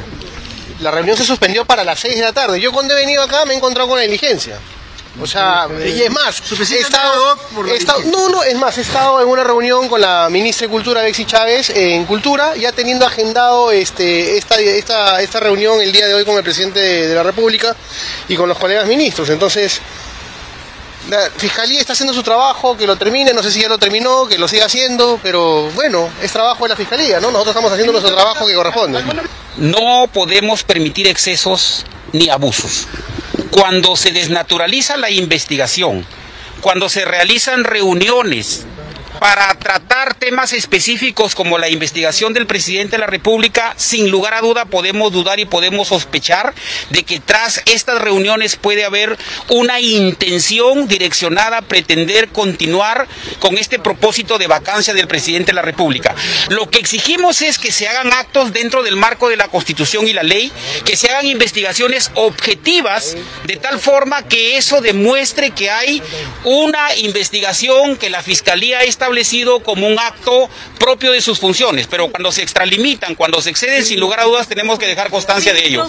La 0.80 0.90
reunión 0.90 1.16
se 1.16 1.24
suspendió 1.24 1.64
para 1.64 1.84
las 1.84 2.00
6 2.00 2.16
de 2.16 2.22
la 2.22 2.32
tarde. 2.32 2.60
Yo 2.60 2.72
cuando 2.72 2.96
he 2.96 3.00
venido 3.00 3.22
acá 3.22 3.44
me 3.44 3.54
he 3.54 3.56
encontrado 3.56 3.88
con 3.88 3.98
la 3.98 4.04
diligencia. 4.04 4.58
O 5.20 5.26
sea, 5.28 5.68
y 5.86 6.02
es 6.02 6.10
más, 6.10 6.42
he 6.50 6.80
estado, 6.80 7.38
he 7.68 7.76
estado, 7.76 8.00
no, 8.06 8.28
no, 8.30 8.42
es 8.42 8.56
más, 8.56 8.76
he 8.78 8.80
estado 8.80 9.22
en 9.22 9.28
una 9.28 9.44
reunión 9.44 9.88
con 9.88 10.00
la 10.00 10.28
ministra 10.28 10.66
de 10.66 10.72
Cultura, 10.72 11.02
Bexi 11.02 11.24
Chávez, 11.24 11.70
en 11.70 12.04
Cultura, 12.04 12.56
ya 12.56 12.72
teniendo 12.72 13.06
agendado 13.06 13.70
este, 13.70 14.36
esta, 14.36 14.58
esta, 14.58 15.22
esta 15.22 15.38
reunión 15.38 15.80
el 15.80 15.92
día 15.92 16.08
de 16.08 16.14
hoy 16.14 16.24
con 16.24 16.36
el 16.36 16.42
presidente 16.42 16.80
de, 16.80 17.08
de 17.08 17.14
la 17.14 17.22
República 17.22 17.76
y 18.28 18.36
con 18.36 18.48
los 18.48 18.58
colegas 18.58 18.88
ministros. 18.88 19.30
Entonces, 19.30 19.80
la 21.08 21.30
Fiscalía 21.36 21.78
está 21.78 21.92
haciendo 21.92 22.12
su 22.12 22.24
trabajo, 22.24 22.76
que 22.76 22.84
lo 22.84 22.96
termine, 22.96 23.32
no 23.32 23.42
sé 23.42 23.52
si 23.52 23.60
ya 23.60 23.68
lo 23.68 23.78
terminó, 23.78 24.26
que 24.26 24.36
lo 24.36 24.48
siga 24.48 24.66
haciendo, 24.66 25.20
pero 25.22 25.70
bueno, 25.76 26.08
es 26.22 26.32
trabajo 26.32 26.64
de 26.64 26.70
la 26.70 26.76
Fiscalía, 26.76 27.20
¿no? 27.20 27.30
Nosotros 27.30 27.52
estamos 27.52 27.70
haciendo 27.70 27.92
nuestro 27.92 28.12
trabajo 28.12 28.48
que 28.48 28.54
corresponde. 28.54 29.00
No 29.58 30.08
podemos 30.12 30.64
permitir 30.64 31.06
excesos 31.06 31.84
ni 32.12 32.28
abusos 32.30 32.88
cuando 33.54 33.94
se 33.94 34.10
desnaturaliza 34.10 34.96
la 34.96 35.10
investigación, 35.10 36.04
cuando 36.60 36.88
se 36.88 37.04
realizan 37.04 37.62
reuniones 37.62 38.66
para 39.18 39.54
tratar 39.54 40.14
temas 40.14 40.52
específicos 40.52 41.34
como 41.34 41.58
la 41.58 41.68
investigación 41.68 42.32
del 42.32 42.46
presidente 42.46 42.92
de 42.92 42.98
la 42.98 43.06
República, 43.06 43.74
sin 43.76 44.10
lugar 44.10 44.34
a 44.34 44.40
duda 44.40 44.64
podemos 44.64 45.12
dudar 45.12 45.38
y 45.40 45.44
podemos 45.44 45.88
sospechar 45.88 46.54
de 46.90 47.02
que 47.04 47.20
tras 47.20 47.62
estas 47.66 48.00
reuniones 48.00 48.56
puede 48.56 48.84
haber 48.84 49.16
una 49.48 49.80
intención 49.80 50.88
direccionada 50.88 51.58
a 51.58 51.62
pretender 51.62 52.28
continuar 52.28 53.06
con 53.38 53.58
este 53.58 53.78
propósito 53.78 54.38
de 54.38 54.46
vacancia 54.46 54.94
del 54.94 55.08
presidente 55.08 55.52
de 55.52 55.56
la 55.56 55.62
República. 55.62 56.14
Lo 56.48 56.68
que 56.68 56.78
exigimos 56.78 57.42
es 57.42 57.58
que 57.58 57.72
se 57.72 57.88
hagan 57.88 58.12
actos 58.12 58.52
dentro 58.52 58.82
del 58.82 58.96
marco 58.96 59.28
de 59.28 59.36
la 59.36 59.48
Constitución 59.48 60.08
y 60.08 60.12
la 60.12 60.22
ley, 60.22 60.52
que 60.84 60.96
se 60.96 61.10
hagan 61.10 61.26
investigaciones 61.26 62.10
objetivas 62.14 63.16
de 63.44 63.56
tal 63.56 63.78
forma 63.78 64.22
que 64.22 64.56
eso 64.56 64.80
demuestre 64.80 65.50
que 65.50 65.70
hay 65.70 66.02
una 66.44 66.94
investigación 66.96 67.96
que 67.96 68.10
la 68.10 68.22
Fiscalía 68.22 68.78
ha 68.78 68.84
establecido 69.04 69.60
como 69.60 69.86
un 69.86 69.98
acto 69.98 70.48
propio 70.78 71.12
de 71.12 71.20
sus 71.20 71.38
funciones, 71.38 71.86
pero 71.86 72.10
cuando 72.10 72.32
se 72.32 72.42
extralimitan, 72.42 73.14
cuando 73.14 73.42
se 73.42 73.50
exceden, 73.50 73.84
sin 73.84 74.00
lugar 74.00 74.20
a 74.20 74.24
dudas 74.24 74.48
tenemos 74.48 74.78
que 74.78 74.86
dejar 74.86 75.10
constancia 75.10 75.52
de 75.52 75.66
ello. 75.66 75.86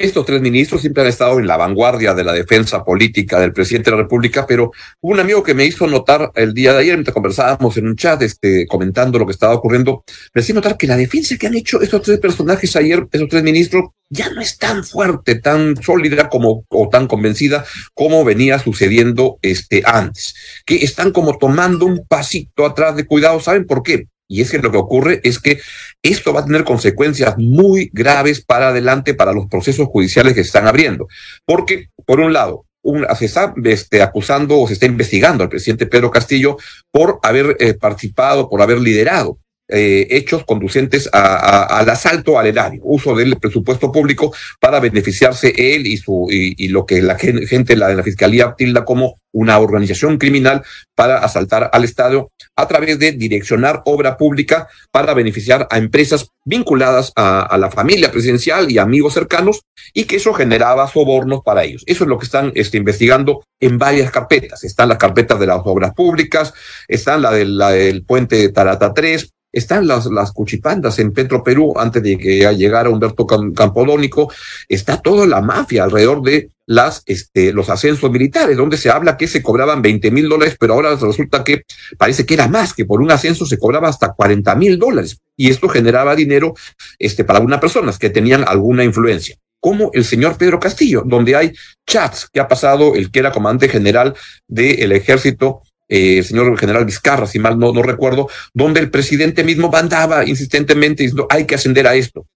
Estos 0.00 0.26
tres 0.26 0.40
ministros 0.40 0.80
siempre 0.80 1.02
han 1.02 1.08
estado 1.08 1.40
en 1.40 1.48
la 1.48 1.56
vanguardia 1.56 2.14
de 2.14 2.22
la 2.22 2.32
defensa 2.32 2.84
política 2.84 3.40
del 3.40 3.52
presidente 3.52 3.90
de 3.90 3.96
la 3.96 4.04
República, 4.04 4.46
pero 4.46 4.70
hubo 5.00 5.12
un 5.12 5.18
amigo 5.18 5.42
que 5.42 5.54
me 5.54 5.64
hizo 5.64 5.88
notar 5.88 6.30
el 6.36 6.54
día 6.54 6.72
de 6.72 6.78
ayer, 6.78 6.94
mientras 6.94 7.12
conversábamos 7.12 7.76
en 7.76 7.88
un 7.88 7.96
chat, 7.96 8.22
este, 8.22 8.68
comentando 8.68 9.18
lo 9.18 9.26
que 9.26 9.32
estaba 9.32 9.54
ocurriendo, 9.54 10.04
me 10.32 10.40
hacía 10.40 10.54
notar 10.54 10.76
que 10.76 10.86
la 10.86 10.96
defensa 10.96 11.36
que 11.36 11.48
han 11.48 11.56
hecho 11.56 11.82
estos 11.82 12.02
tres 12.02 12.20
personajes 12.20 12.76
ayer, 12.76 13.08
esos 13.10 13.28
tres 13.28 13.42
ministros, 13.42 13.86
ya 14.08 14.30
no 14.30 14.40
es 14.40 14.56
tan 14.56 14.84
fuerte, 14.84 15.34
tan 15.34 15.74
sólida 15.82 16.28
como, 16.28 16.64
o 16.68 16.88
tan 16.88 17.08
convencida 17.08 17.64
como 17.92 18.24
venía 18.24 18.60
sucediendo 18.60 19.40
este 19.42 19.82
antes, 19.84 20.32
que 20.64 20.76
están 20.76 21.10
como 21.10 21.38
tomando 21.38 21.86
un 21.86 22.06
pasito 22.06 22.64
atrás 22.64 22.94
de 22.94 23.04
cuidado, 23.04 23.40
¿saben 23.40 23.66
por 23.66 23.82
qué? 23.82 24.06
Y 24.28 24.42
es 24.42 24.50
que 24.50 24.58
lo 24.58 24.70
que 24.70 24.76
ocurre 24.76 25.20
es 25.24 25.38
que 25.38 25.58
esto 26.02 26.32
va 26.32 26.40
a 26.40 26.44
tener 26.44 26.64
consecuencias 26.64 27.36
muy 27.38 27.90
graves 27.92 28.44
para 28.44 28.68
adelante 28.68 29.14
para 29.14 29.32
los 29.32 29.46
procesos 29.46 29.88
judiciales 29.88 30.34
que 30.34 30.42
se 30.42 30.48
están 30.48 30.68
abriendo. 30.68 31.08
Porque, 31.46 31.88
por 32.04 32.20
un 32.20 32.32
lado, 32.34 32.66
un, 32.82 33.06
se 33.18 33.24
está 33.24 33.54
este, 33.64 34.02
acusando 34.02 34.60
o 34.60 34.66
se 34.68 34.74
está 34.74 34.86
investigando 34.86 35.42
al 35.42 35.48
presidente 35.48 35.86
Pedro 35.86 36.10
Castillo 36.10 36.58
por 36.92 37.18
haber 37.22 37.56
eh, 37.58 37.74
participado, 37.74 38.48
por 38.48 38.60
haber 38.60 38.78
liderado 38.78 39.38
eh, 39.68 40.06
hechos 40.10 40.44
conducentes 40.44 41.08
al 41.12 41.88
asalto 41.90 42.38
al 42.38 42.46
erario, 42.46 42.80
uso 42.84 43.14
del 43.14 43.36
presupuesto 43.36 43.92
público 43.92 44.34
para 44.60 44.80
beneficiarse 44.80 45.52
él 45.56 45.86
y 45.86 45.96
su 45.98 46.26
y, 46.30 46.68
lo 46.68 46.86
que 46.86 47.02
la 47.02 47.18
gente 47.18 47.76
la, 47.76 47.88
de 47.88 47.96
la 47.96 48.02
fiscalía 48.02 48.54
tilda 48.56 48.84
como 48.84 49.18
una 49.32 49.58
organización 49.58 50.18
criminal 50.18 50.62
para 50.94 51.18
asaltar 51.18 51.70
al 51.72 51.84
Estado 51.84 52.30
a 52.56 52.66
través 52.66 52.98
de 52.98 53.12
direccionar 53.12 53.82
obra 53.84 54.16
pública 54.16 54.68
para 54.90 55.14
beneficiar 55.14 55.68
a 55.70 55.78
empresas 55.78 56.28
vinculadas 56.44 57.12
a, 57.14 57.56
la 57.58 57.70
familia 57.70 58.10
presidencial 58.10 58.70
y 58.70 58.78
amigos 58.78 59.14
cercanos 59.14 59.62
y 59.92 60.04
que 60.04 60.16
eso 60.16 60.32
generaba 60.32 60.88
sobornos 60.88 61.42
para 61.44 61.64
ellos. 61.64 61.84
Eso 61.86 62.04
es 62.04 62.08
lo 62.08 62.18
que 62.18 62.24
están 62.24 62.52
este, 62.54 62.78
investigando 62.78 63.44
en 63.60 63.78
varias 63.78 64.10
carpetas. 64.10 64.64
Están 64.64 64.88
las 64.88 64.98
carpetas 64.98 65.38
de 65.38 65.46
las 65.46 65.60
obras 65.64 65.92
públicas, 65.94 66.54
están 66.88 67.22
la, 67.22 67.32
la 67.32 67.70
del 67.70 68.04
puente 68.04 68.36
de 68.36 68.48
Tarata 68.48 68.94
3, 68.94 69.30
están 69.52 69.86
las, 69.86 70.06
las 70.06 70.32
cuchipandas 70.32 70.98
en 70.98 71.12
Petro 71.12 71.42
Perú 71.42 71.74
antes 71.76 72.02
de 72.02 72.18
que 72.18 72.54
llegara 72.54 72.90
Humberto 72.90 73.26
Campodónico, 73.26 74.32
está 74.68 75.00
toda 75.00 75.26
la 75.26 75.40
mafia 75.40 75.84
alrededor 75.84 76.22
de 76.22 76.50
las, 76.66 77.02
este, 77.06 77.52
los 77.52 77.70
ascensos 77.70 78.10
militares, 78.10 78.56
donde 78.56 78.76
se 78.76 78.90
habla 78.90 79.16
que 79.16 79.26
se 79.26 79.42
cobraban 79.42 79.80
20 79.80 80.10
mil 80.10 80.28
dólares, 80.28 80.56
pero 80.60 80.74
ahora 80.74 80.96
resulta 80.96 81.42
que 81.42 81.62
parece 81.96 82.26
que 82.26 82.34
era 82.34 82.46
más, 82.46 82.74
que 82.74 82.84
por 82.84 83.00
un 83.00 83.10
ascenso 83.10 83.46
se 83.46 83.58
cobraba 83.58 83.88
hasta 83.88 84.12
40 84.12 84.54
mil 84.54 84.78
dólares. 84.78 85.18
Y 85.36 85.48
esto 85.48 85.68
generaba 85.68 86.14
dinero 86.14 86.54
este, 86.98 87.24
para 87.24 87.38
algunas 87.38 87.60
personas 87.60 87.98
que 87.98 88.10
tenían 88.10 88.44
alguna 88.46 88.84
influencia 88.84 89.36
como 89.60 89.90
el 89.92 90.04
señor 90.04 90.36
Pedro 90.36 90.60
Castillo, 90.60 91.02
donde 91.04 91.34
hay 91.34 91.52
chats 91.86 92.28
que 92.32 92.40
ha 92.40 92.46
pasado 92.46 92.94
el 92.94 93.10
que 93.10 93.18
era 93.18 93.32
comandante 93.32 93.68
general 93.68 94.14
del 94.46 94.92
ejército 94.92 95.62
eh, 95.88 96.18
el 96.18 96.24
señor 96.24 96.56
general 96.58 96.84
Vizcarra, 96.84 97.26
si 97.26 97.38
mal 97.38 97.58
no, 97.58 97.72
recuerdo, 97.82 98.28
donde 98.52 98.80
el 98.80 98.90
presidente 98.90 99.42
mismo 99.42 99.70
mandaba 99.70 100.24
insistentemente 100.26 101.02
diciendo 101.02 101.26
hay 101.30 101.46
que 101.46 101.54
ascender 101.54 101.86
a 101.86 101.94
esto. 101.94 102.26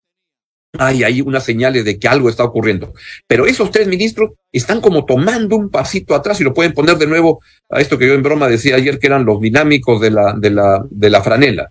Hay 0.78 1.04
ahí 1.04 1.20
unas 1.20 1.44
señales 1.44 1.84
de 1.84 1.98
que 1.98 2.08
algo 2.08 2.30
está 2.30 2.44
ocurriendo. 2.44 2.94
Pero 3.26 3.44
esos 3.44 3.70
tres 3.70 3.86
ministros 3.88 4.30
están 4.50 4.80
como 4.80 5.04
tomando 5.04 5.56
un 5.56 5.68
pasito 5.68 6.14
atrás 6.14 6.40
y 6.40 6.44
lo 6.44 6.54
pueden 6.54 6.72
poner 6.72 6.96
de 6.96 7.06
nuevo 7.06 7.42
a 7.68 7.82
esto 7.82 7.98
que 7.98 8.06
yo 8.06 8.14
en 8.14 8.22
broma 8.22 8.48
decía 8.48 8.76
ayer 8.76 8.98
que 8.98 9.08
eran 9.08 9.26
los 9.26 9.38
dinámicos 9.38 10.00
de 10.00 10.10
la, 10.10 10.32
de 10.32 10.48
la, 10.48 10.82
de 10.88 11.10
la 11.10 11.22
franela. 11.22 11.70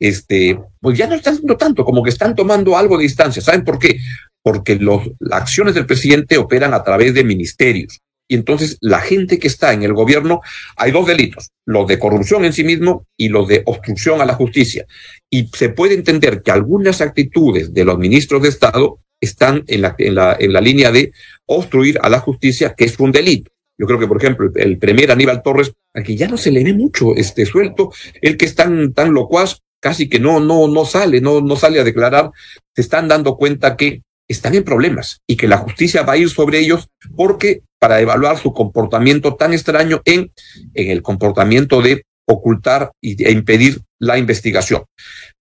Este, 0.00 0.58
pues 0.80 0.98
ya 0.98 1.06
no 1.06 1.14
están 1.14 1.34
haciendo 1.34 1.56
tanto, 1.56 1.84
como 1.84 2.02
que 2.02 2.10
están 2.10 2.34
tomando 2.34 2.76
algo 2.76 2.96
de 2.96 3.04
distancia. 3.04 3.40
¿Saben 3.40 3.64
por 3.64 3.78
qué? 3.78 3.98
Porque 4.42 4.76
las 4.80 5.42
acciones 5.42 5.74
del 5.74 5.86
presidente 5.86 6.36
operan 6.36 6.74
a 6.74 6.82
través 6.82 7.14
de 7.14 7.22
ministerios 7.22 8.00
y 8.30 8.36
entonces 8.36 8.78
la 8.80 9.00
gente 9.00 9.40
que 9.40 9.48
está 9.48 9.72
en 9.72 9.82
el 9.82 9.92
gobierno, 9.92 10.40
hay 10.76 10.92
dos 10.92 11.04
delitos, 11.04 11.50
los 11.66 11.88
de 11.88 11.98
corrupción 11.98 12.44
en 12.44 12.52
sí 12.52 12.62
mismo 12.62 13.04
y 13.16 13.28
los 13.28 13.48
de 13.48 13.64
obstrucción 13.66 14.20
a 14.20 14.24
la 14.24 14.34
justicia. 14.34 14.86
Y 15.28 15.48
se 15.48 15.70
puede 15.70 15.94
entender 15.94 16.40
que 16.40 16.52
algunas 16.52 17.00
actitudes 17.00 17.74
de 17.74 17.84
los 17.84 17.98
ministros 17.98 18.40
de 18.42 18.50
Estado 18.50 19.00
están 19.20 19.64
en 19.66 19.82
la, 19.82 19.96
en 19.98 20.14
la, 20.14 20.36
en 20.38 20.52
la 20.52 20.60
línea 20.60 20.92
de 20.92 21.12
obstruir 21.46 21.98
a 22.02 22.08
la 22.08 22.20
justicia, 22.20 22.72
que 22.76 22.84
es 22.84 23.00
un 23.00 23.10
delito. 23.10 23.50
Yo 23.76 23.88
creo 23.88 23.98
que, 23.98 24.06
por 24.06 24.18
ejemplo, 24.18 24.48
el 24.54 24.78
primer 24.78 25.10
Aníbal 25.10 25.42
Torres, 25.42 25.72
aquí 25.92 26.16
ya 26.16 26.28
no 26.28 26.36
se 26.36 26.52
le 26.52 26.62
ve 26.62 26.72
mucho 26.72 27.16
este 27.16 27.44
suelto, 27.46 27.92
el 28.22 28.36
que 28.36 28.44
es 28.44 28.54
tan, 28.54 28.92
tan 28.92 29.12
locuaz, 29.12 29.60
casi 29.80 30.08
que 30.08 30.20
no, 30.20 30.38
no, 30.38 30.68
no 30.68 30.84
sale, 30.84 31.20
no, 31.20 31.40
no 31.40 31.56
sale 31.56 31.80
a 31.80 31.84
declarar, 31.84 32.30
se 32.76 32.82
están 32.82 33.08
dando 33.08 33.36
cuenta 33.36 33.76
que 33.76 34.02
están 34.30 34.54
en 34.54 34.64
problemas 34.64 35.20
y 35.26 35.36
que 35.36 35.48
la 35.48 35.58
justicia 35.58 36.02
va 36.02 36.14
a 36.14 36.16
ir 36.16 36.30
sobre 36.30 36.58
ellos 36.58 36.88
porque 37.16 37.62
para 37.78 38.00
evaluar 38.00 38.38
su 38.38 38.52
comportamiento 38.52 39.34
tan 39.34 39.52
extraño 39.52 40.02
en, 40.04 40.32
en 40.74 40.90
el 40.90 41.02
comportamiento 41.02 41.82
de 41.82 42.04
ocultar 42.26 42.92
e 43.02 43.32
impedir 43.32 43.80
la 43.98 44.18
investigación. 44.18 44.84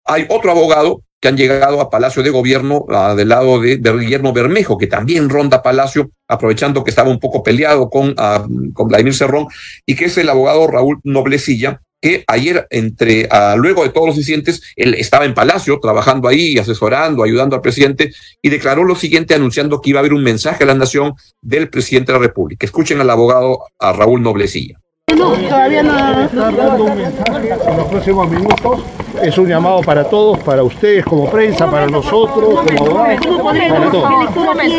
Hay 0.05 0.27
otro 0.29 0.51
abogado 0.53 1.03
que 1.21 1.29
han 1.29 1.37
llegado 1.37 1.81
a 1.81 1.91
Palacio 1.91 2.23
de 2.23 2.31
Gobierno 2.31 2.87
del 3.17 3.29
lado 3.29 3.61
de, 3.61 3.77
Guillermo 3.79 4.33
Bermejo, 4.33 4.77
que 4.77 4.87
también 4.87 5.29
ronda 5.29 5.63
Palacio, 5.63 6.11
aprovechando 6.29 6.85
que 6.85 6.91
estaba 6.91 7.11
un 7.11 7.19
poco 7.19 7.43
peleado 7.43 7.89
con, 7.89 8.11
uh, 8.11 8.73
con 8.73 8.89
Vladimir 8.89 9.15
Cerrón, 9.15 9.49
y 9.87 9.97
que 9.97 10.05
es 10.05 10.19
el 10.19 10.29
abogado 10.29 10.67
Raúl 10.67 11.01
Noblecilla, 11.03 11.81
que 12.01 12.25
ayer, 12.27 12.67
entre 12.71 13.25
uh, 13.27 13.57
luego 13.57 13.83
de 13.83 13.91
todos 13.91 14.09
los 14.09 14.17
incidentes, 14.17 14.63
él 14.77 14.95
estaba 14.95 15.25
en 15.25 15.35
Palacio 15.35 15.79
trabajando 15.81 16.29
ahí, 16.29 16.59
asesorando, 16.59 17.23
ayudando 17.23 17.57
al 17.57 17.63
presidente, 17.63 18.13
y 18.43 18.49
declaró 18.49 18.85
lo 18.85 18.95
siguiente 18.95 19.35
anunciando 19.35 19.81
que 19.81 19.91
iba 19.91 19.99
a 19.99 20.01
haber 20.01 20.13
un 20.13 20.23
mensaje 20.23 20.65
a 20.65 20.67
la 20.67 20.75
nación 20.75 21.15
del 21.41 21.69
presidente 21.69 22.13
de 22.13 22.19
la 22.19 22.27
República. 22.27 22.67
Escuchen 22.67 23.01
al 23.01 23.11
abogado 23.11 23.61
a 23.79 23.93
Raúl 23.93 24.23
Noblecilla. 24.23 24.79
No, 25.17 25.33
todavía 25.35 25.83
no. 25.83 26.25
Está 26.25 26.51
dando 26.51 26.85
un 26.85 26.97
mensaje 26.97 27.49
en 27.49 27.77
los 27.77 27.89
próximos 27.89 28.31
minutos. 28.31 28.83
Es 29.23 29.39
un 29.39 29.49
llamado 29.49 29.81
para 29.81 30.05
todos, 30.05 30.39
para 30.39 30.63
ustedes 30.63 31.05
como 31.05 31.31
prensa, 31.31 31.71
para 31.71 31.87
nosotros 31.87 32.61
como 32.77 32.91
abogados, 32.91 33.27
para 33.71 33.91
todos. 33.91 34.29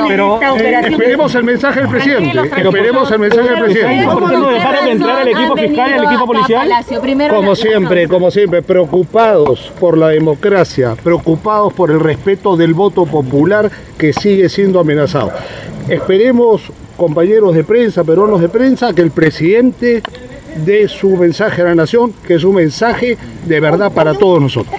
Pero 0.07 0.41
eh, 0.41 0.81
esperemos 0.83 1.35
el 1.35 1.43
mensaje 1.43 1.81
del 1.81 1.89
presidente. 1.89 2.39
Esperemos 2.57 3.11
el 3.11 3.19
mensaje 3.19 3.49
del 3.49 3.59
presidente. 3.59 4.05
¿Por 4.05 4.29
qué 4.29 4.37
no 4.37 4.49
dejaron 4.49 4.85
de 4.85 4.91
entrar 4.91 5.17
al 5.19 5.27
equipo 5.27 5.55
fiscal 5.55 5.89
y 5.89 5.93
al 5.93 6.05
equipo 6.05 6.25
policial? 6.25 6.69
Como 7.29 7.55
siempre, 7.55 8.07
como 8.07 8.31
siempre, 8.31 8.61
preocupados 8.61 9.71
por 9.79 9.97
la 9.97 10.09
democracia, 10.09 10.95
preocupados 11.03 11.73
por 11.73 11.91
el 11.91 11.99
respeto 11.99 12.55
del 12.55 12.73
voto 12.73 13.05
popular 13.05 13.69
que 13.97 14.13
sigue 14.13 14.49
siendo 14.49 14.79
amenazado. 14.79 15.31
Esperemos 15.89 16.61
compañeros 16.97 17.53
de 17.53 17.63
prensa, 17.63 18.03
peruanos 18.03 18.41
de 18.41 18.49
prensa, 18.49 18.93
que 18.93 19.01
el 19.01 19.11
presidente 19.11 20.01
dé 20.65 20.87
su 20.87 21.15
mensaje 21.15 21.61
a 21.61 21.65
la 21.65 21.75
nación, 21.75 22.13
que 22.25 22.35
es 22.35 22.43
un 22.43 22.55
mensaje 22.55 23.17
de 23.45 23.59
verdad 23.59 23.91
para 23.91 24.13
todos 24.13 24.41
nosotros. 24.41 24.75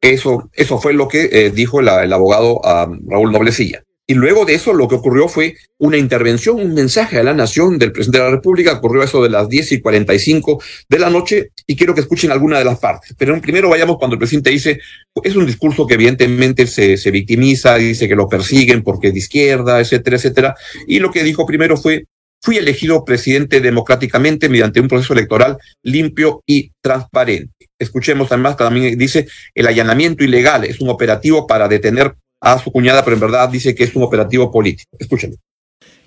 Eso, 0.00 0.50
eso 0.52 0.78
fue 0.78 0.92
lo 0.92 1.08
que 1.08 1.28
eh, 1.30 1.50
dijo 1.50 1.80
el 1.80 2.12
abogado 2.12 2.60
Raúl 3.06 3.32
Noblecilla. 3.32 3.84
Y 4.04 4.14
luego 4.14 4.44
de 4.44 4.54
eso 4.54 4.72
lo 4.72 4.88
que 4.88 4.96
ocurrió 4.96 5.28
fue 5.28 5.54
una 5.78 5.96
intervención, 5.96 6.60
un 6.60 6.74
mensaje 6.74 7.18
a 7.18 7.22
la 7.22 7.34
nación 7.34 7.78
del 7.78 7.92
presidente 7.92 8.18
de 8.18 8.24
la 8.24 8.30
República, 8.30 8.72
ocurrió 8.72 9.02
eso 9.02 9.22
de 9.22 9.30
las 9.30 9.48
10 9.48 9.72
y 9.72 9.80
45 9.80 10.62
de 10.88 10.98
la 10.98 11.08
noche 11.08 11.50
y 11.66 11.76
quiero 11.76 11.94
que 11.94 12.00
escuchen 12.00 12.32
alguna 12.32 12.58
de 12.58 12.64
las 12.64 12.80
partes. 12.80 13.14
Pero 13.16 13.40
primero 13.40 13.68
vayamos 13.68 13.98
cuando 13.98 14.14
el 14.14 14.18
presidente 14.18 14.50
dice, 14.50 14.80
es 15.22 15.36
un 15.36 15.46
discurso 15.46 15.86
que 15.86 15.94
evidentemente 15.94 16.66
se, 16.66 16.96
se 16.96 17.10
victimiza, 17.12 17.76
dice 17.76 18.08
que 18.08 18.16
lo 18.16 18.28
persiguen 18.28 18.82
porque 18.82 19.08
es 19.08 19.12
de 19.14 19.20
izquierda, 19.20 19.80
etcétera, 19.80 20.16
etcétera. 20.16 20.56
Y 20.88 20.98
lo 20.98 21.12
que 21.12 21.22
dijo 21.22 21.46
primero 21.46 21.76
fue, 21.76 22.06
fui 22.42 22.58
elegido 22.58 23.04
presidente 23.04 23.60
democráticamente 23.60 24.48
mediante 24.48 24.80
un 24.80 24.88
proceso 24.88 25.12
electoral 25.12 25.58
limpio 25.82 26.42
y 26.44 26.72
transparente. 26.80 27.68
Escuchemos 27.78 28.30
además 28.32 28.56
también 28.56 28.98
dice, 28.98 29.28
el 29.54 29.66
allanamiento 29.68 30.24
ilegal 30.24 30.64
es 30.64 30.80
un 30.80 30.88
operativo 30.88 31.46
para 31.46 31.68
detener 31.68 32.14
a 32.40 32.58
su 32.58 32.72
cuñada, 32.72 33.04
pero 33.04 33.14
en 33.14 33.20
verdad 33.20 33.48
dice 33.48 33.74
que 33.74 33.84
es 33.84 33.94
un 33.94 34.02
operativo 34.02 34.50
político. 34.50 34.90
Escúchenlo. 34.98 35.36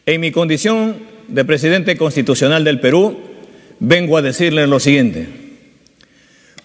En 0.05 0.21
mi 0.21 0.31
condición 0.31 0.97
de 1.29 1.45
presidente 1.45 1.95
constitucional 1.97 2.65
del 2.65 2.81
Perú, 2.81 3.17
vengo 3.79 4.17
a 4.17 4.21
decirles 4.21 4.67
lo 4.67 4.79
siguiente. 4.79 5.27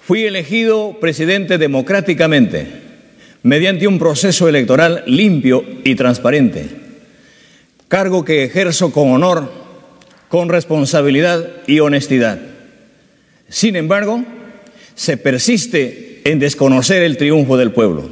Fui 0.00 0.24
elegido 0.24 0.98
presidente 1.00 1.58
democráticamente 1.58 2.66
mediante 3.42 3.86
un 3.86 4.00
proceso 4.00 4.48
electoral 4.48 5.04
limpio 5.06 5.64
y 5.84 5.94
transparente, 5.94 6.68
cargo 7.88 8.24
que 8.24 8.44
ejerzo 8.44 8.92
con 8.92 9.12
honor, 9.12 9.59
con 10.30 10.48
responsabilidad 10.48 11.44
y 11.66 11.80
honestidad. 11.80 12.38
Sin 13.48 13.74
embargo, 13.74 14.24
se 14.94 15.16
persiste 15.16 16.22
en 16.24 16.38
desconocer 16.38 17.02
el 17.02 17.16
triunfo 17.16 17.56
del 17.56 17.72
pueblo. 17.72 18.10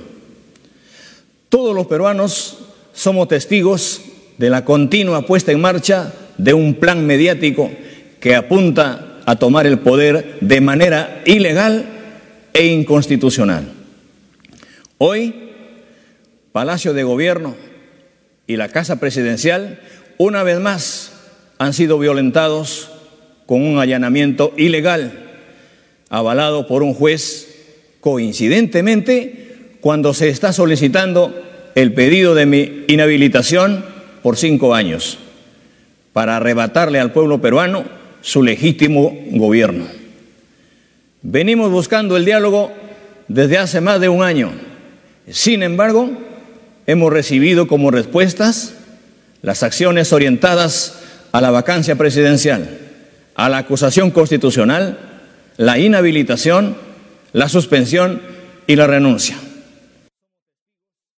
Todos 1.49 1.77
los 1.77 1.87
peruanos 1.87 2.59
somos 2.93 3.29
testigos 3.29 4.03
de 4.37 4.51
la 4.51 4.65
continua 4.65 5.27
puesta 5.27 5.53
en 5.53 5.61
marcha 5.61 6.13
de 6.39 6.55
un 6.55 6.75
plan 6.75 7.07
mediático 7.07 7.71
que 8.19 8.35
apunta 8.35 9.21
a 9.25 9.37
tomar 9.37 9.69
el 9.69 9.79
poder 9.79 10.39
de 10.41 10.61
manera 10.61 11.23
ilegal 11.25 11.87
e 12.53 12.67
inconstitucional. 12.67 13.73
Hoy, 14.99 15.53
Palacio 16.51 16.95
de 16.95 17.05
Gobierno 17.05 17.55
y 18.49 18.57
la 18.57 18.71
Casa 18.71 18.99
Presidencial, 18.99 19.79
una 20.17 20.43
vez 20.43 20.59
más, 20.59 21.13
han 21.59 21.73
sido 21.73 21.99
violentados 21.99 22.91
con 23.47 23.63
un 23.63 23.79
allanamiento 23.79 24.53
ilegal, 24.57 25.13
avalado 26.09 26.67
por 26.67 26.83
un 26.83 26.95
juez, 26.95 27.49
coincidentemente, 28.01 29.77
cuando 29.81 30.15
se 30.15 30.29
está 30.29 30.53
solicitando 30.53 31.35
el 31.75 31.93
pedido 31.93 32.35
de 32.35 32.47
mi 32.47 32.85
inhabilitación 32.89 33.85
por 34.23 34.37
cinco 34.37 34.75
años, 34.75 35.19
para 36.13 36.37
arrebatarle 36.37 37.01
al 37.01 37.13
pueblo 37.13 37.41
peruano 37.41 37.85
su 38.21 38.43
legítimo 38.43 39.17
gobierno. 39.31 39.87
Venimos 41.23 41.71
buscando 41.71 42.17
el 42.17 42.25
diálogo 42.25 42.73
desde 43.29 43.59
hace 43.59 43.81
más 43.81 44.01
de 44.01 44.09
un 44.09 44.23
año 44.23 44.53
sin 45.31 45.63
embargo, 45.63 46.11
hemos 46.87 47.13
recibido 47.13 47.69
como 47.69 47.91
respuestas 47.91 48.73
las 49.43 49.63
acciones 49.63 50.13
orientadas 50.13 50.98
a 51.33 51.41
la 51.41 51.51
vacancia 51.51 51.97
presidencial, 51.97 52.79
a 53.35 53.49
la 53.49 53.59
acusación 53.59 54.11
constitucional, 54.11 54.99
la 55.57 55.79
inhabilitación, 55.79 56.77
la 57.33 57.49
suspensión 57.49 58.23
y 58.67 58.77
la 58.77 58.87
renuncia. 58.87 59.37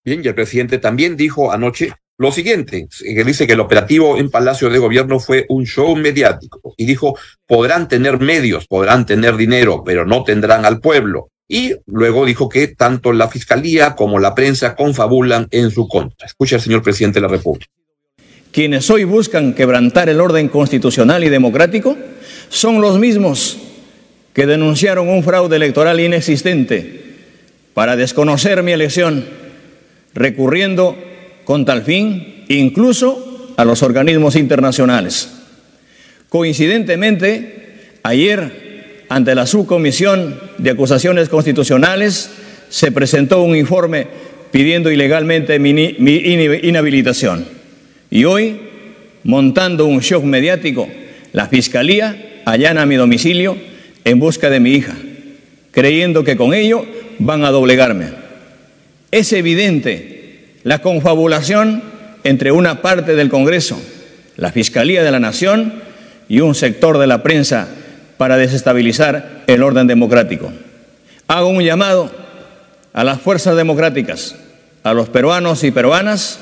Bien, 0.04 0.22
y 0.24 0.28
el 0.28 0.34
presidente 0.34 0.78
también 0.78 1.16
dijo 1.16 1.52
anoche 1.52 1.92
lo 2.16 2.32
siguiente, 2.32 2.86
que 3.02 3.24
dice 3.24 3.46
que 3.46 3.54
el 3.54 3.60
operativo 3.60 4.18
en 4.18 4.30
Palacio 4.30 4.68
de 4.68 4.78
Gobierno 4.78 5.20
fue 5.20 5.46
un 5.48 5.64
show 5.64 5.96
mediático 5.96 6.74
y 6.76 6.84
dijo, 6.84 7.18
podrán 7.46 7.88
tener 7.88 8.20
medios, 8.20 8.66
podrán 8.66 9.06
tener 9.06 9.36
dinero, 9.36 9.82
pero 9.84 10.04
no 10.04 10.22
tendrán 10.22 10.66
al 10.66 10.80
pueblo 10.80 11.30
y 11.48 11.74
luego 11.86 12.26
dijo 12.26 12.48
que 12.48 12.68
tanto 12.68 13.12
la 13.12 13.28
fiscalía 13.28 13.96
como 13.96 14.18
la 14.18 14.34
prensa 14.34 14.76
confabulan 14.76 15.48
en 15.50 15.70
su 15.70 15.88
contra. 15.88 16.26
Escucha 16.26 16.56
al 16.56 16.62
señor 16.62 16.82
presidente 16.82 17.20
de 17.20 17.26
la 17.26 17.32
República. 17.32 17.72
Quienes 18.52 18.90
hoy 18.90 19.04
buscan 19.04 19.54
quebrantar 19.54 20.08
el 20.08 20.20
orden 20.20 20.48
constitucional 20.48 21.22
y 21.22 21.28
democrático 21.28 21.96
son 22.48 22.80
los 22.80 22.98
mismos 22.98 23.58
que 24.32 24.46
denunciaron 24.46 25.08
un 25.08 25.22
fraude 25.22 25.56
electoral 25.56 26.00
inexistente 26.00 27.00
para 27.74 27.96
desconocer 27.96 28.62
mi 28.62 28.72
elección, 28.72 29.24
recurriendo 30.14 30.96
con 31.44 31.64
tal 31.64 31.82
fin 31.82 32.44
incluso 32.48 33.54
a 33.56 33.64
los 33.64 33.82
organismos 33.82 34.36
internacionales. 34.36 35.30
Coincidentemente, 36.28 37.98
ayer 38.02 39.04
ante 39.08 39.34
la 39.34 39.46
Subcomisión 39.46 40.40
de 40.58 40.70
Acusaciones 40.70 41.28
Constitucionales 41.28 42.30
se 42.68 42.92
presentó 42.92 43.42
un 43.42 43.56
informe 43.56 44.06
pidiendo 44.52 44.90
ilegalmente 44.90 45.58
mi, 45.58 45.70
inhabilitación. 45.70 47.59
Y 48.10 48.24
hoy, 48.24 48.60
montando 49.22 49.86
un 49.86 50.00
shock 50.00 50.24
mediático, 50.24 50.88
la 51.32 51.46
Fiscalía 51.46 52.42
allana 52.44 52.86
mi 52.86 52.96
domicilio 52.96 53.56
en 54.04 54.18
busca 54.18 54.50
de 54.50 54.60
mi 54.60 54.72
hija, 54.72 54.94
creyendo 55.70 56.24
que 56.24 56.36
con 56.36 56.52
ello 56.52 56.84
van 57.18 57.44
a 57.44 57.50
doblegarme. 57.50 58.08
Es 59.12 59.32
evidente 59.32 60.56
la 60.64 60.80
confabulación 60.80 61.82
entre 62.24 62.52
una 62.52 62.82
parte 62.82 63.14
del 63.14 63.28
Congreso, 63.28 63.80
la 64.36 64.52
Fiscalía 64.52 65.02
de 65.02 65.10
la 65.10 65.20
Nación 65.20 65.74
y 66.28 66.40
un 66.40 66.54
sector 66.54 66.98
de 66.98 67.06
la 67.06 67.22
prensa 67.22 67.68
para 68.16 68.36
desestabilizar 68.36 69.44
el 69.46 69.62
orden 69.62 69.86
democrático. 69.86 70.52
Hago 71.28 71.48
un 71.48 71.62
llamado 71.62 72.10
a 72.92 73.04
las 73.04 73.20
fuerzas 73.20 73.56
democráticas, 73.56 74.36
a 74.82 74.92
los 74.94 75.08
peruanos 75.08 75.62
y 75.64 75.70
peruanas, 75.70 76.40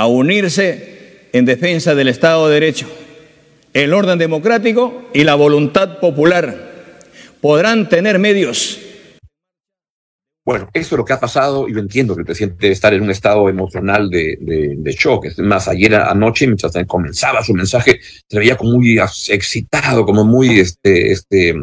a 0.00 0.06
unirse 0.06 1.28
en 1.32 1.44
defensa 1.44 1.94
del 1.94 2.08
Estado 2.08 2.48
de 2.48 2.54
Derecho, 2.54 2.88
el 3.74 3.92
orden 3.92 4.18
democrático 4.18 5.10
y 5.12 5.24
la 5.24 5.34
voluntad 5.34 5.98
popular. 5.98 6.88
Podrán 7.42 7.88
tener 7.88 8.18
medios 8.18 8.78
bueno, 10.42 10.68
eso 10.72 10.94
es 10.94 10.98
lo 10.98 11.04
que 11.04 11.12
ha 11.12 11.20
pasado 11.20 11.68
y 11.68 11.74
yo 11.74 11.78
entiendo 11.78 12.14
que 12.14 12.22
el 12.22 12.26
presidente 12.26 12.56
debe 12.62 12.72
estar 12.72 12.92
en 12.94 13.02
un 13.02 13.10
estado 13.10 13.48
emocional 13.48 14.08
de, 14.08 14.36
de, 14.40 14.92
shock. 14.92 15.26
Es 15.26 15.38
más, 15.38 15.68
ayer 15.68 15.94
anoche, 15.94 16.46
mientras 16.46 16.72
comenzaba 16.88 17.44
su 17.44 17.52
mensaje, 17.52 18.00
se 18.26 18.38
veía 18.38 18.56
como 18.56 18.72
muy 18.72 18.98
excitado, 18.98 20.04
como 20.04 20.24
muy, 20.24 20.58
este, 20.58 21.12
este, 21.12 21.54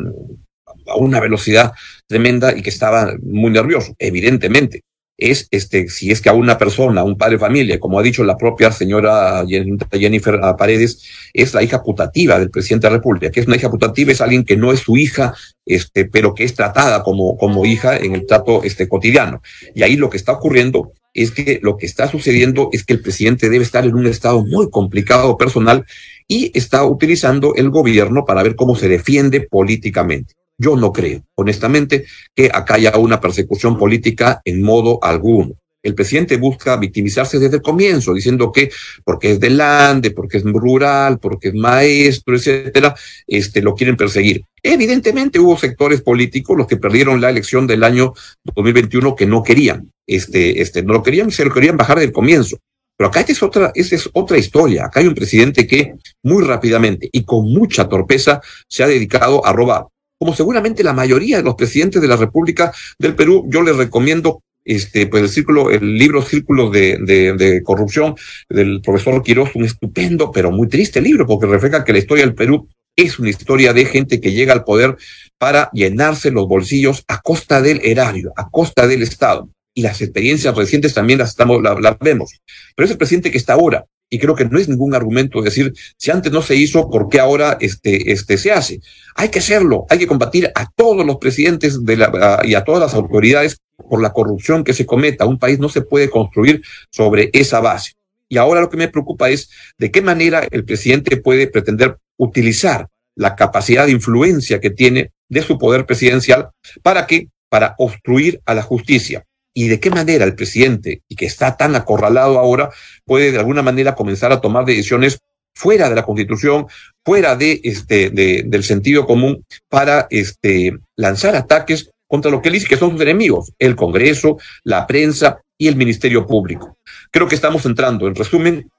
a 0.85 0.95
una 0.95 1.19
velocidad 1.19 1.73
tremenda 2.07 2.55
y 2.55 2.61
que 2.61 2.69
estaba 2.69 3.13
muy 3.21 3.49
nervioso, 3.49 3.93
evidentemente 3.99 4.83
es 5.17 5.47
este, 5.49 5.89
si 5.89 6.11
es 6.11 6.21
que 6.21 6.29
a 6.29 6.33
una 6.33 6.57
persona, 6.57 7.03
un 7.03 7.17
padre 7.17 7.33
de 7.33 7.39
familia, 7.39 7.79
como 7.79 7.99
ha 7.99 8.03
dicho 8.03 8.23
la 8.23 8.37
propia 8.37 8.71
señora 8.71 9.43
Jennifer 9.47 10.39
Paredes, 10.57 11.03
es 11.33 11.53
la 11.53 11.63
hija 11.63 11.81
putativa 11.81 12.37
del 12.37 12.51
presidente 12.51 12.87
de 12.87 12.91
la 12.91 12.97
República, 12.97 13.31
que 13.31 13.39
es 13.39 13.47
una 13.47 13.55
hija 13.55 13.71
putativa, 13.71 14.11
es 14.11 14.21
alguien 14.21 14.43
que 14.43 14.57
no 14.57 14.71
es 14.71 14.81
su 14.81 14.95
hija, 14.95 15.33
este, 15.65 16.05
pero 16.05 16.35
que 16.35 16.43
es 16.43 16.53
tratada 16.53 17.01
como, 17.03 17.35
como 17.37 17.65
hija 17.65 17.97
en 17.97 18.13
el 18.13 18.25
trato 18.27 18.63
este, 18.63 18.87
cotidiano. 18.87 19.41
Y 19.73 19.81
ahí 19.81 19.95
lo 19.95 20.09
que 20.09 20.17
está 20.17 20.33
ocurriendo 20.33 20.91
es 21.13 21.31
que 21.31 21.59
lo 21.63 21.77
que 21.77 21.87
está 21.87 22.07
sucediendo 22.07 22.69
es 22.71 22.83
que 22.83 22.93
el 22.93 23.01
presidente 23.01 23.49
debe 23.49 23.63
estar 23.63 23.85
en 23.85 23.95
un 23.95 24.05
estado 24.05 24.45
muy 24.45 24.69
complicado 24.69 25.35
personal 25.35 25.83
y 26.27 26.51
está 26.53 26.85
utilizando 26.85 27.55
el 27.55 27.71
gobierno 27.71 28.23
para 28.23 28.43
ver 28.43 28.55
cómo 28.55 28.75
se 28.75 28.87
defiende 28.87 29.41
políticamente. 29.41 30.35
Yo 30.57 30.75
no 30.75 30.91
creo, 30.91 31.23
honestamente, 31.35 32.05
que 32.35 32.49
acá 32.51 32.75
haya 32.75 32.97
una 32.97 33.21
persecución 33.21 33.77
política 33.77 34.41
en 34.43 34.63
modo 34.63 34.99
alguno. 35.03 35.53
El 35.83 35.93
presidente 35.93 36.37
busca 36.37 36.75
victimizarse 36.77 37.37
desde 37.37 37.57
el 37.57 37.61
comienzo, 37.61 38.13
diciendo 38.13 38.51
que 38.51 38.71
porque 39.05 39.31
es 39.31 39.39
del 39.39 39.61
Ande, 39.61 40.11
porque 40.11 40.37
es 40.37 40.43
rural, 40.43 41.19
porque 41.19 41.49
es 41.49 41.53
maestro, 41.53 42.35
etcétera, 42.35 42.95
este, 43.27 43.61
lo 43.61 43.75
quieren 43.75 43.95
perseguir. 43.95 44.41
Evidentemente 44.63 45.39
hubo 45.39 45.57
sectores 45.57 46.01
políticos, 46.01 46.57
los 46.57 46.67
que 46.67 46.77
perdieron 46.77 47.21
la 47.21 47.29
elección 47.29 47.67
del 47.67 47.83
año 47.83 48.13
2021, 48.43 49.15
que 49.15 49.27
no 49.27 49.43
querían, 49.43 49.91
este, 50.07 50.61
este, 50.61 50.81
no 50.81 50.93
lo 50.93 51.03
querían, 51.03 51.29
se 51.29 51.45
lo 51.45 51.53
querían 51.53 51.77
bajar 51.77 51.99
del 51.99 52.11
comienzo. 52.11 52.57
Pero 52.97 53.09
acá 53.09 53.19
esta 53.19 53.31
es 53.31 53.43
otra, 53.43 53.71
esta 53.75 53.95
es 53.95 54.09
otra 54.11 54.39
historia. 54.39 54.85
Acá 54.85 55.01
hay 55.01 55.07
un 55.07 55.13
presidente 55.13 55.67
que 55.67 55.93
muy 56.23 56.43
rápidamente 56.43 57.07
y 57.11 57.23
con 57.23 57.45
mucha 57.45 57.87
torpeza 57.87 58.41
se 58.67 58.83
ha 58.83 58.87
dedicado 58.87 59.45
a 59.45 59.53
robar 59.53 59.85
como 60.19 60.33
seguramente 60.33 60.83
la 60.83 60.93
mayoría 60.93 61.37
de 61.37 61.43
los 61.43 61.55
presidentes 61.55 62.01
de 62.01 62.07
la 62.07 62.15
República 62.15 62.73
del 62.97 63.15
Perú, 63.15 63.45
yo 63.49 63.61
les 63.61 63.75
recomiendo 63.75 64.41
este, 64.67 65.07
pues 65.07 65.23
el 65.23 65.29
círculo, 65.29 65.71
el 65.71 65.97
libro 65.97 66.21
Círculos 66.21 66.71
de, 66.71 66.97
de, 66.99 67.63
Corrupción 67.63 68.15
del 68.49 68.81
profesor 68.81 69.23
Quiroz, 69.23 69.55
un 69.55 69.63
estupendo, 69.63 70.31
pero 70.31 70.51
muy 70.51 70.67
triste 70.67 70.99
libro, 70.99 71.25
porque 71.25 71.45
refleja 71.45 71.83
que 71.83 71.93
la 71.93 71.99
historia 71.99 72.25
del 72.25 72.35
Perú 72.35 72.67
es 72.97 73.17
una 73.19 73.29
historia 73.29 73.73
de 73.73 73.85
gente 73.85 74.19
que 74.19 74.33
llega 74.33 74.53
al 74.53 74.65
poder 74.65 74.97
para 75.37 75.69
llenarse 75.71 76.31
los 76.31 76.47
bolsillos 76.47 77.03
a 77.07 77.21
costa 77.21 77.61
del 77.61 77.79
erario, 77.83 78.33
a 78.35 78.49
costa 78.49 78.87
del 78.87 79.03
Estado. 79.03 79.49
Y 79.73 79.83
las 79.83 80.01
experiencias 80.01 80.55
recientes 80.55 80.93
también 80.93 81.19
las, 81.19 81.29
estamos, 81.29 81.61
las 81.61 81.99
vemos. 81.99 82.31
Pero 82.75 82.87
ese 82.87 82.97
presidente 82.97 83.31
que 83.31 83.37
está 83.37 83.53
ahora, 83.53 83.85
y 84.09 84.19
creo 84.19 84.35
que 84.35 84.45
no 84.45 84.57
es 84.57 84.69
ningún 84.69 84.95
argumento 84.95 85.41
decir, 85.41 85.73
si 85.97 86.11
antes 86.11 86.31
no 86.31 86.41
se 86.41 86.55
hizo, 86.55 86.89
¿por 86.89 87.09
qué 87.09 87.19
ahora 87.19 87.57
este, 87.59 88.11
este 88.11 88.37
se 88.37 88.51
hace? 88.51 88.79
Hay 89.15 89.29
que 89.29 89.39
hacerlo, 89.39 89.85
hay 89.89 89.99
que 89.99 90.07
combatir 90.07 90.51
a 90.55 90.69
todos 90.75 91.05
los 91.05 91.17
presidentes 91.17 91.83
de 91.83 91.97
la, 91.97 92.41
y 92.43 92.55
a 92.55 92.63
todas 92.63 92.81
las 92.81 92.93
autoridades 92.93 93.57
por 93.89 94.01
la 94.01 94.13
corrupción 94.13 94.63
que 94.63 94.73
se 94.73 94.85
cometa. 94.85 95.25
Un 95.25 95.39
país 95.39 95.59
no 95.59 95.69
se 95.69 95.81
puede 95.81 96.09
construir 96.09 96.61
sobre 96.89 97.29
esa 97.33 97.59
base. 97.59 97.93
Y 98.29 98.37
ahora 98.37 98.61
lo 98.61 98.69
que 98.69 98.77
me 98.77 98.87
preocupa 98.87 99.29
es 99.29 99.49
de 99.77 99.91
qué 99.91 100.01
manera 100.01 100.47
el 100.51 100.63
presidente 100.63 101.17
puede 101.17 101.47
pretender 101.47 101.97
utilizar 102.17 102.87
la 103.15 103.35
capacidad 103.35 103.85
de 103.85 103.91
influencia 103.91 104.59
que 104.59 104.69
tiene 104.69 105.11
de 105.29 105.41
su 105.41 105.57
poder 105.57 105.85
presidencial 105.85 106.49
para 106.81 107.07
que 107.07 107.29
para 107.49 107.75
obstruir 107.77 108.41
a 108.45 108.53
la 108.53 108.61
justicia 108.61 109.25
y 109.57 109.69
de 109.69 109.79
qué 109.79 109.89
manera 109.89 110.23
el 110.23 110.35
presidente, 110.35 111.01
y 111.07 111.15
que 111.15 111.25
está 111.25 111.57
tan 111.57 111.75
acorralado 111.75 112.37
ahora, 112.37 112.69
puede 113.05 113.31
de 113.31 113.39
alguna 113.39 113.63
manera 113.63 113.95
comenzar 113.95 114.31
a 114.31 114.39
tomar 114.39 114.65
decisiones 114.65 115.17
fuera 115.55 115.89
de 115.89 115.95
la 115.95 116.05
Constitución, 116.05 116.67
fuera 117.03 117.35
de 117.35 117.59
este, 117.63 118.11
de, 118.11 118.43
del 118.45 118.63
sentido 118.63 119.07
común, 119.07 119.43
para 119.67 120.05
este, 120.11 120.77
lanzar 120.95 121.35
ataques 121.35 121.89
contra 122.05 122.29
lo 122.29 122.39
que 122.39 122.49
él 122.49 122.53
dice 122.53 122.67
que 122.67 122.77
son 122.77 122.91
sus 122.91 123.01
enemigos, 123.01 123.51
el 123.57 123.75
Congreso, 123.75 124.37
la 124.63 124.85
prensa 124.85 125.41
y 125.57 125.67
el 125.67 125.75
Ministerio 125.75 126.27
Público. 126.27 126.77
Creo 127.09 127.27
que 127.27 127.33
estamos 127.33 127.65
entrando, 127.65 128.05
en 128.05 128.13
resumen, 128.13 128.69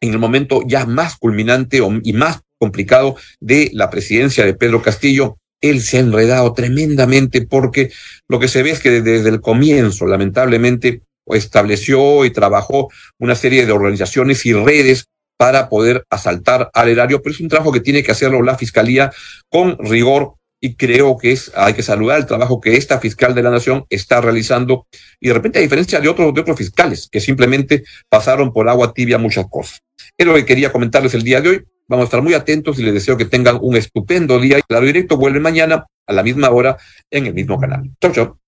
en 0.00 0.10
el 0.10 0.18
momento 0.18 0.62
ya 0.66 0.86
más 0.86 1.18
culminante 1.18 1.78
y 2.02 2.12
más 2.14 2.40
complicado 2.58 3.14
de 3.38 3.70
la 3.74 3.90
presidencia 3.90 4.44
de 4.44 4.54
Pedro 4.54 4.82
Castillo. 4.82 5.38
Él 5.60 5.82
se 5.82 5.98
ha 5.98 6.00
enredado 6.00 6.52
tremendamente 6.52 7.42
porque 7.42 7.90
lo 8.28 8.38
que 8.38 8.48
se 8.48 8.62
ve 8.62 8.70
es 8.70 8.80
que 8.80 9.02
desde 9.02 9.28
el 9.28 9.40
comienzo, 9.40 10.06
lamentablemente, 10.06 11.02
estableció 11.26 12.24
y 12.24 12.30
trabajó 12.30 12.88
una 13.18 13.34
serie 13.34 13.66
de 13.66 13.72
organizaciones 13.72 14.44
y 14.46 14.52
redes 14.52 15.06
para 15.36 15.68
poder 15.68 16.04
asaltar 16.10 16.70
al 16.74 16.88
erario, 16.88 17.22
pero 17.22 17.34
es 17.34 17.40
un 17.40 17.48
trabajo 17.48 17.72
que 17.72 17.80
tiene 17.80 18.02
que 18.02 18.12
hacerlo 18.12 18.42
la 18.42 18.58
Fiscalía 18.58 19.10
con 19.48 19.78
rigor 19.78 20.34
y 20.60 20.74
creo 20.74 21.16
que 21.16 21.32
es, 21.32 21.50
hay 21.54 21.72
que 21.72 21.82
saludar 21.82 22.18
el 22.18 22.26
trabajo 22.26 22.60
que 22.60 22.76
esta 22.76 23.00
fiscal 23.00 23.34
de 23.34 23.42
la 23.42 23.50
Nación 23.50 23.86
está 23.88 24.20
realizando 24.20 24.86
y 25.18 25.28
de 25.28 25.34
repente 25.34 25.58
a 25.58 25.62
diferencia 25.62 25.98
de 25.98 26.08
otros, 26.08 26.34
de 26.34 26.42
otros 26.42 26.58
fiscales 26.58 27.08
que 27.10 27.20
simplemente 27.20 27.84
pasaron 28.10 28.52
por 28.52 28.68
agua 28.68 28.92
tibia 28.92 29.16
muchas 29.16 29.46
cosas. 29.48 29.80
Es 30.18 30.26
lo 30.26 30.34
que 30.34 30.44
quería 30.44 30.70
comentarles 30.70 31.14
el 31.14 31.22
día 31.22 31.40
de 31.40 31.48
hoy. 31.48 31.64
Vamos 31.90 32.04
a 32.04 32.06
estar 32.06 32.22
muy 32.22 32.34
atentos 32.34 32.78
y 32.78 32.84
les 32.84 32.94
deseo 32.94 33.16
que 33.16 33.24
tengan 33.24 33.58
un 33.60 33.74
estupendo 33.74 34.38
día. 34.38 34.60
Claro 34.62 34.86
Directo 34.86 35.16
vuelve 35.16 35.40
mañana 35.40 35.86
a 36.06 36.12
la 36.12 36.22
misma 36.22 36.48
hora 36.50 36.76
en 37.10 37.26
el 37.26 37.34
mismo 37.34 37.58
canal. 37.58 37.90
Chau, 38.00 38.12
chau. 38.12 38.38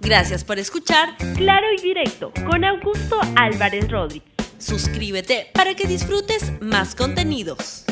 Gracias 0.00 0.42
por 0.42 0.58
escuchar 0.58 1.16
Claro 1.36 1.68
y 1.78 1.80
Directo 1.80 2.32
con 2.44 2.64
Augusto 2.64 3.16
Álvarez 3.36 3.88
Rodríguez. 3.88 4.28
Suscríbete 4.58 5.46
para 5.54 5.74
que 5.74 5.86
disfrutes 5.86 6.52
más 6.60 6.96
contenidos. 6.96 7.84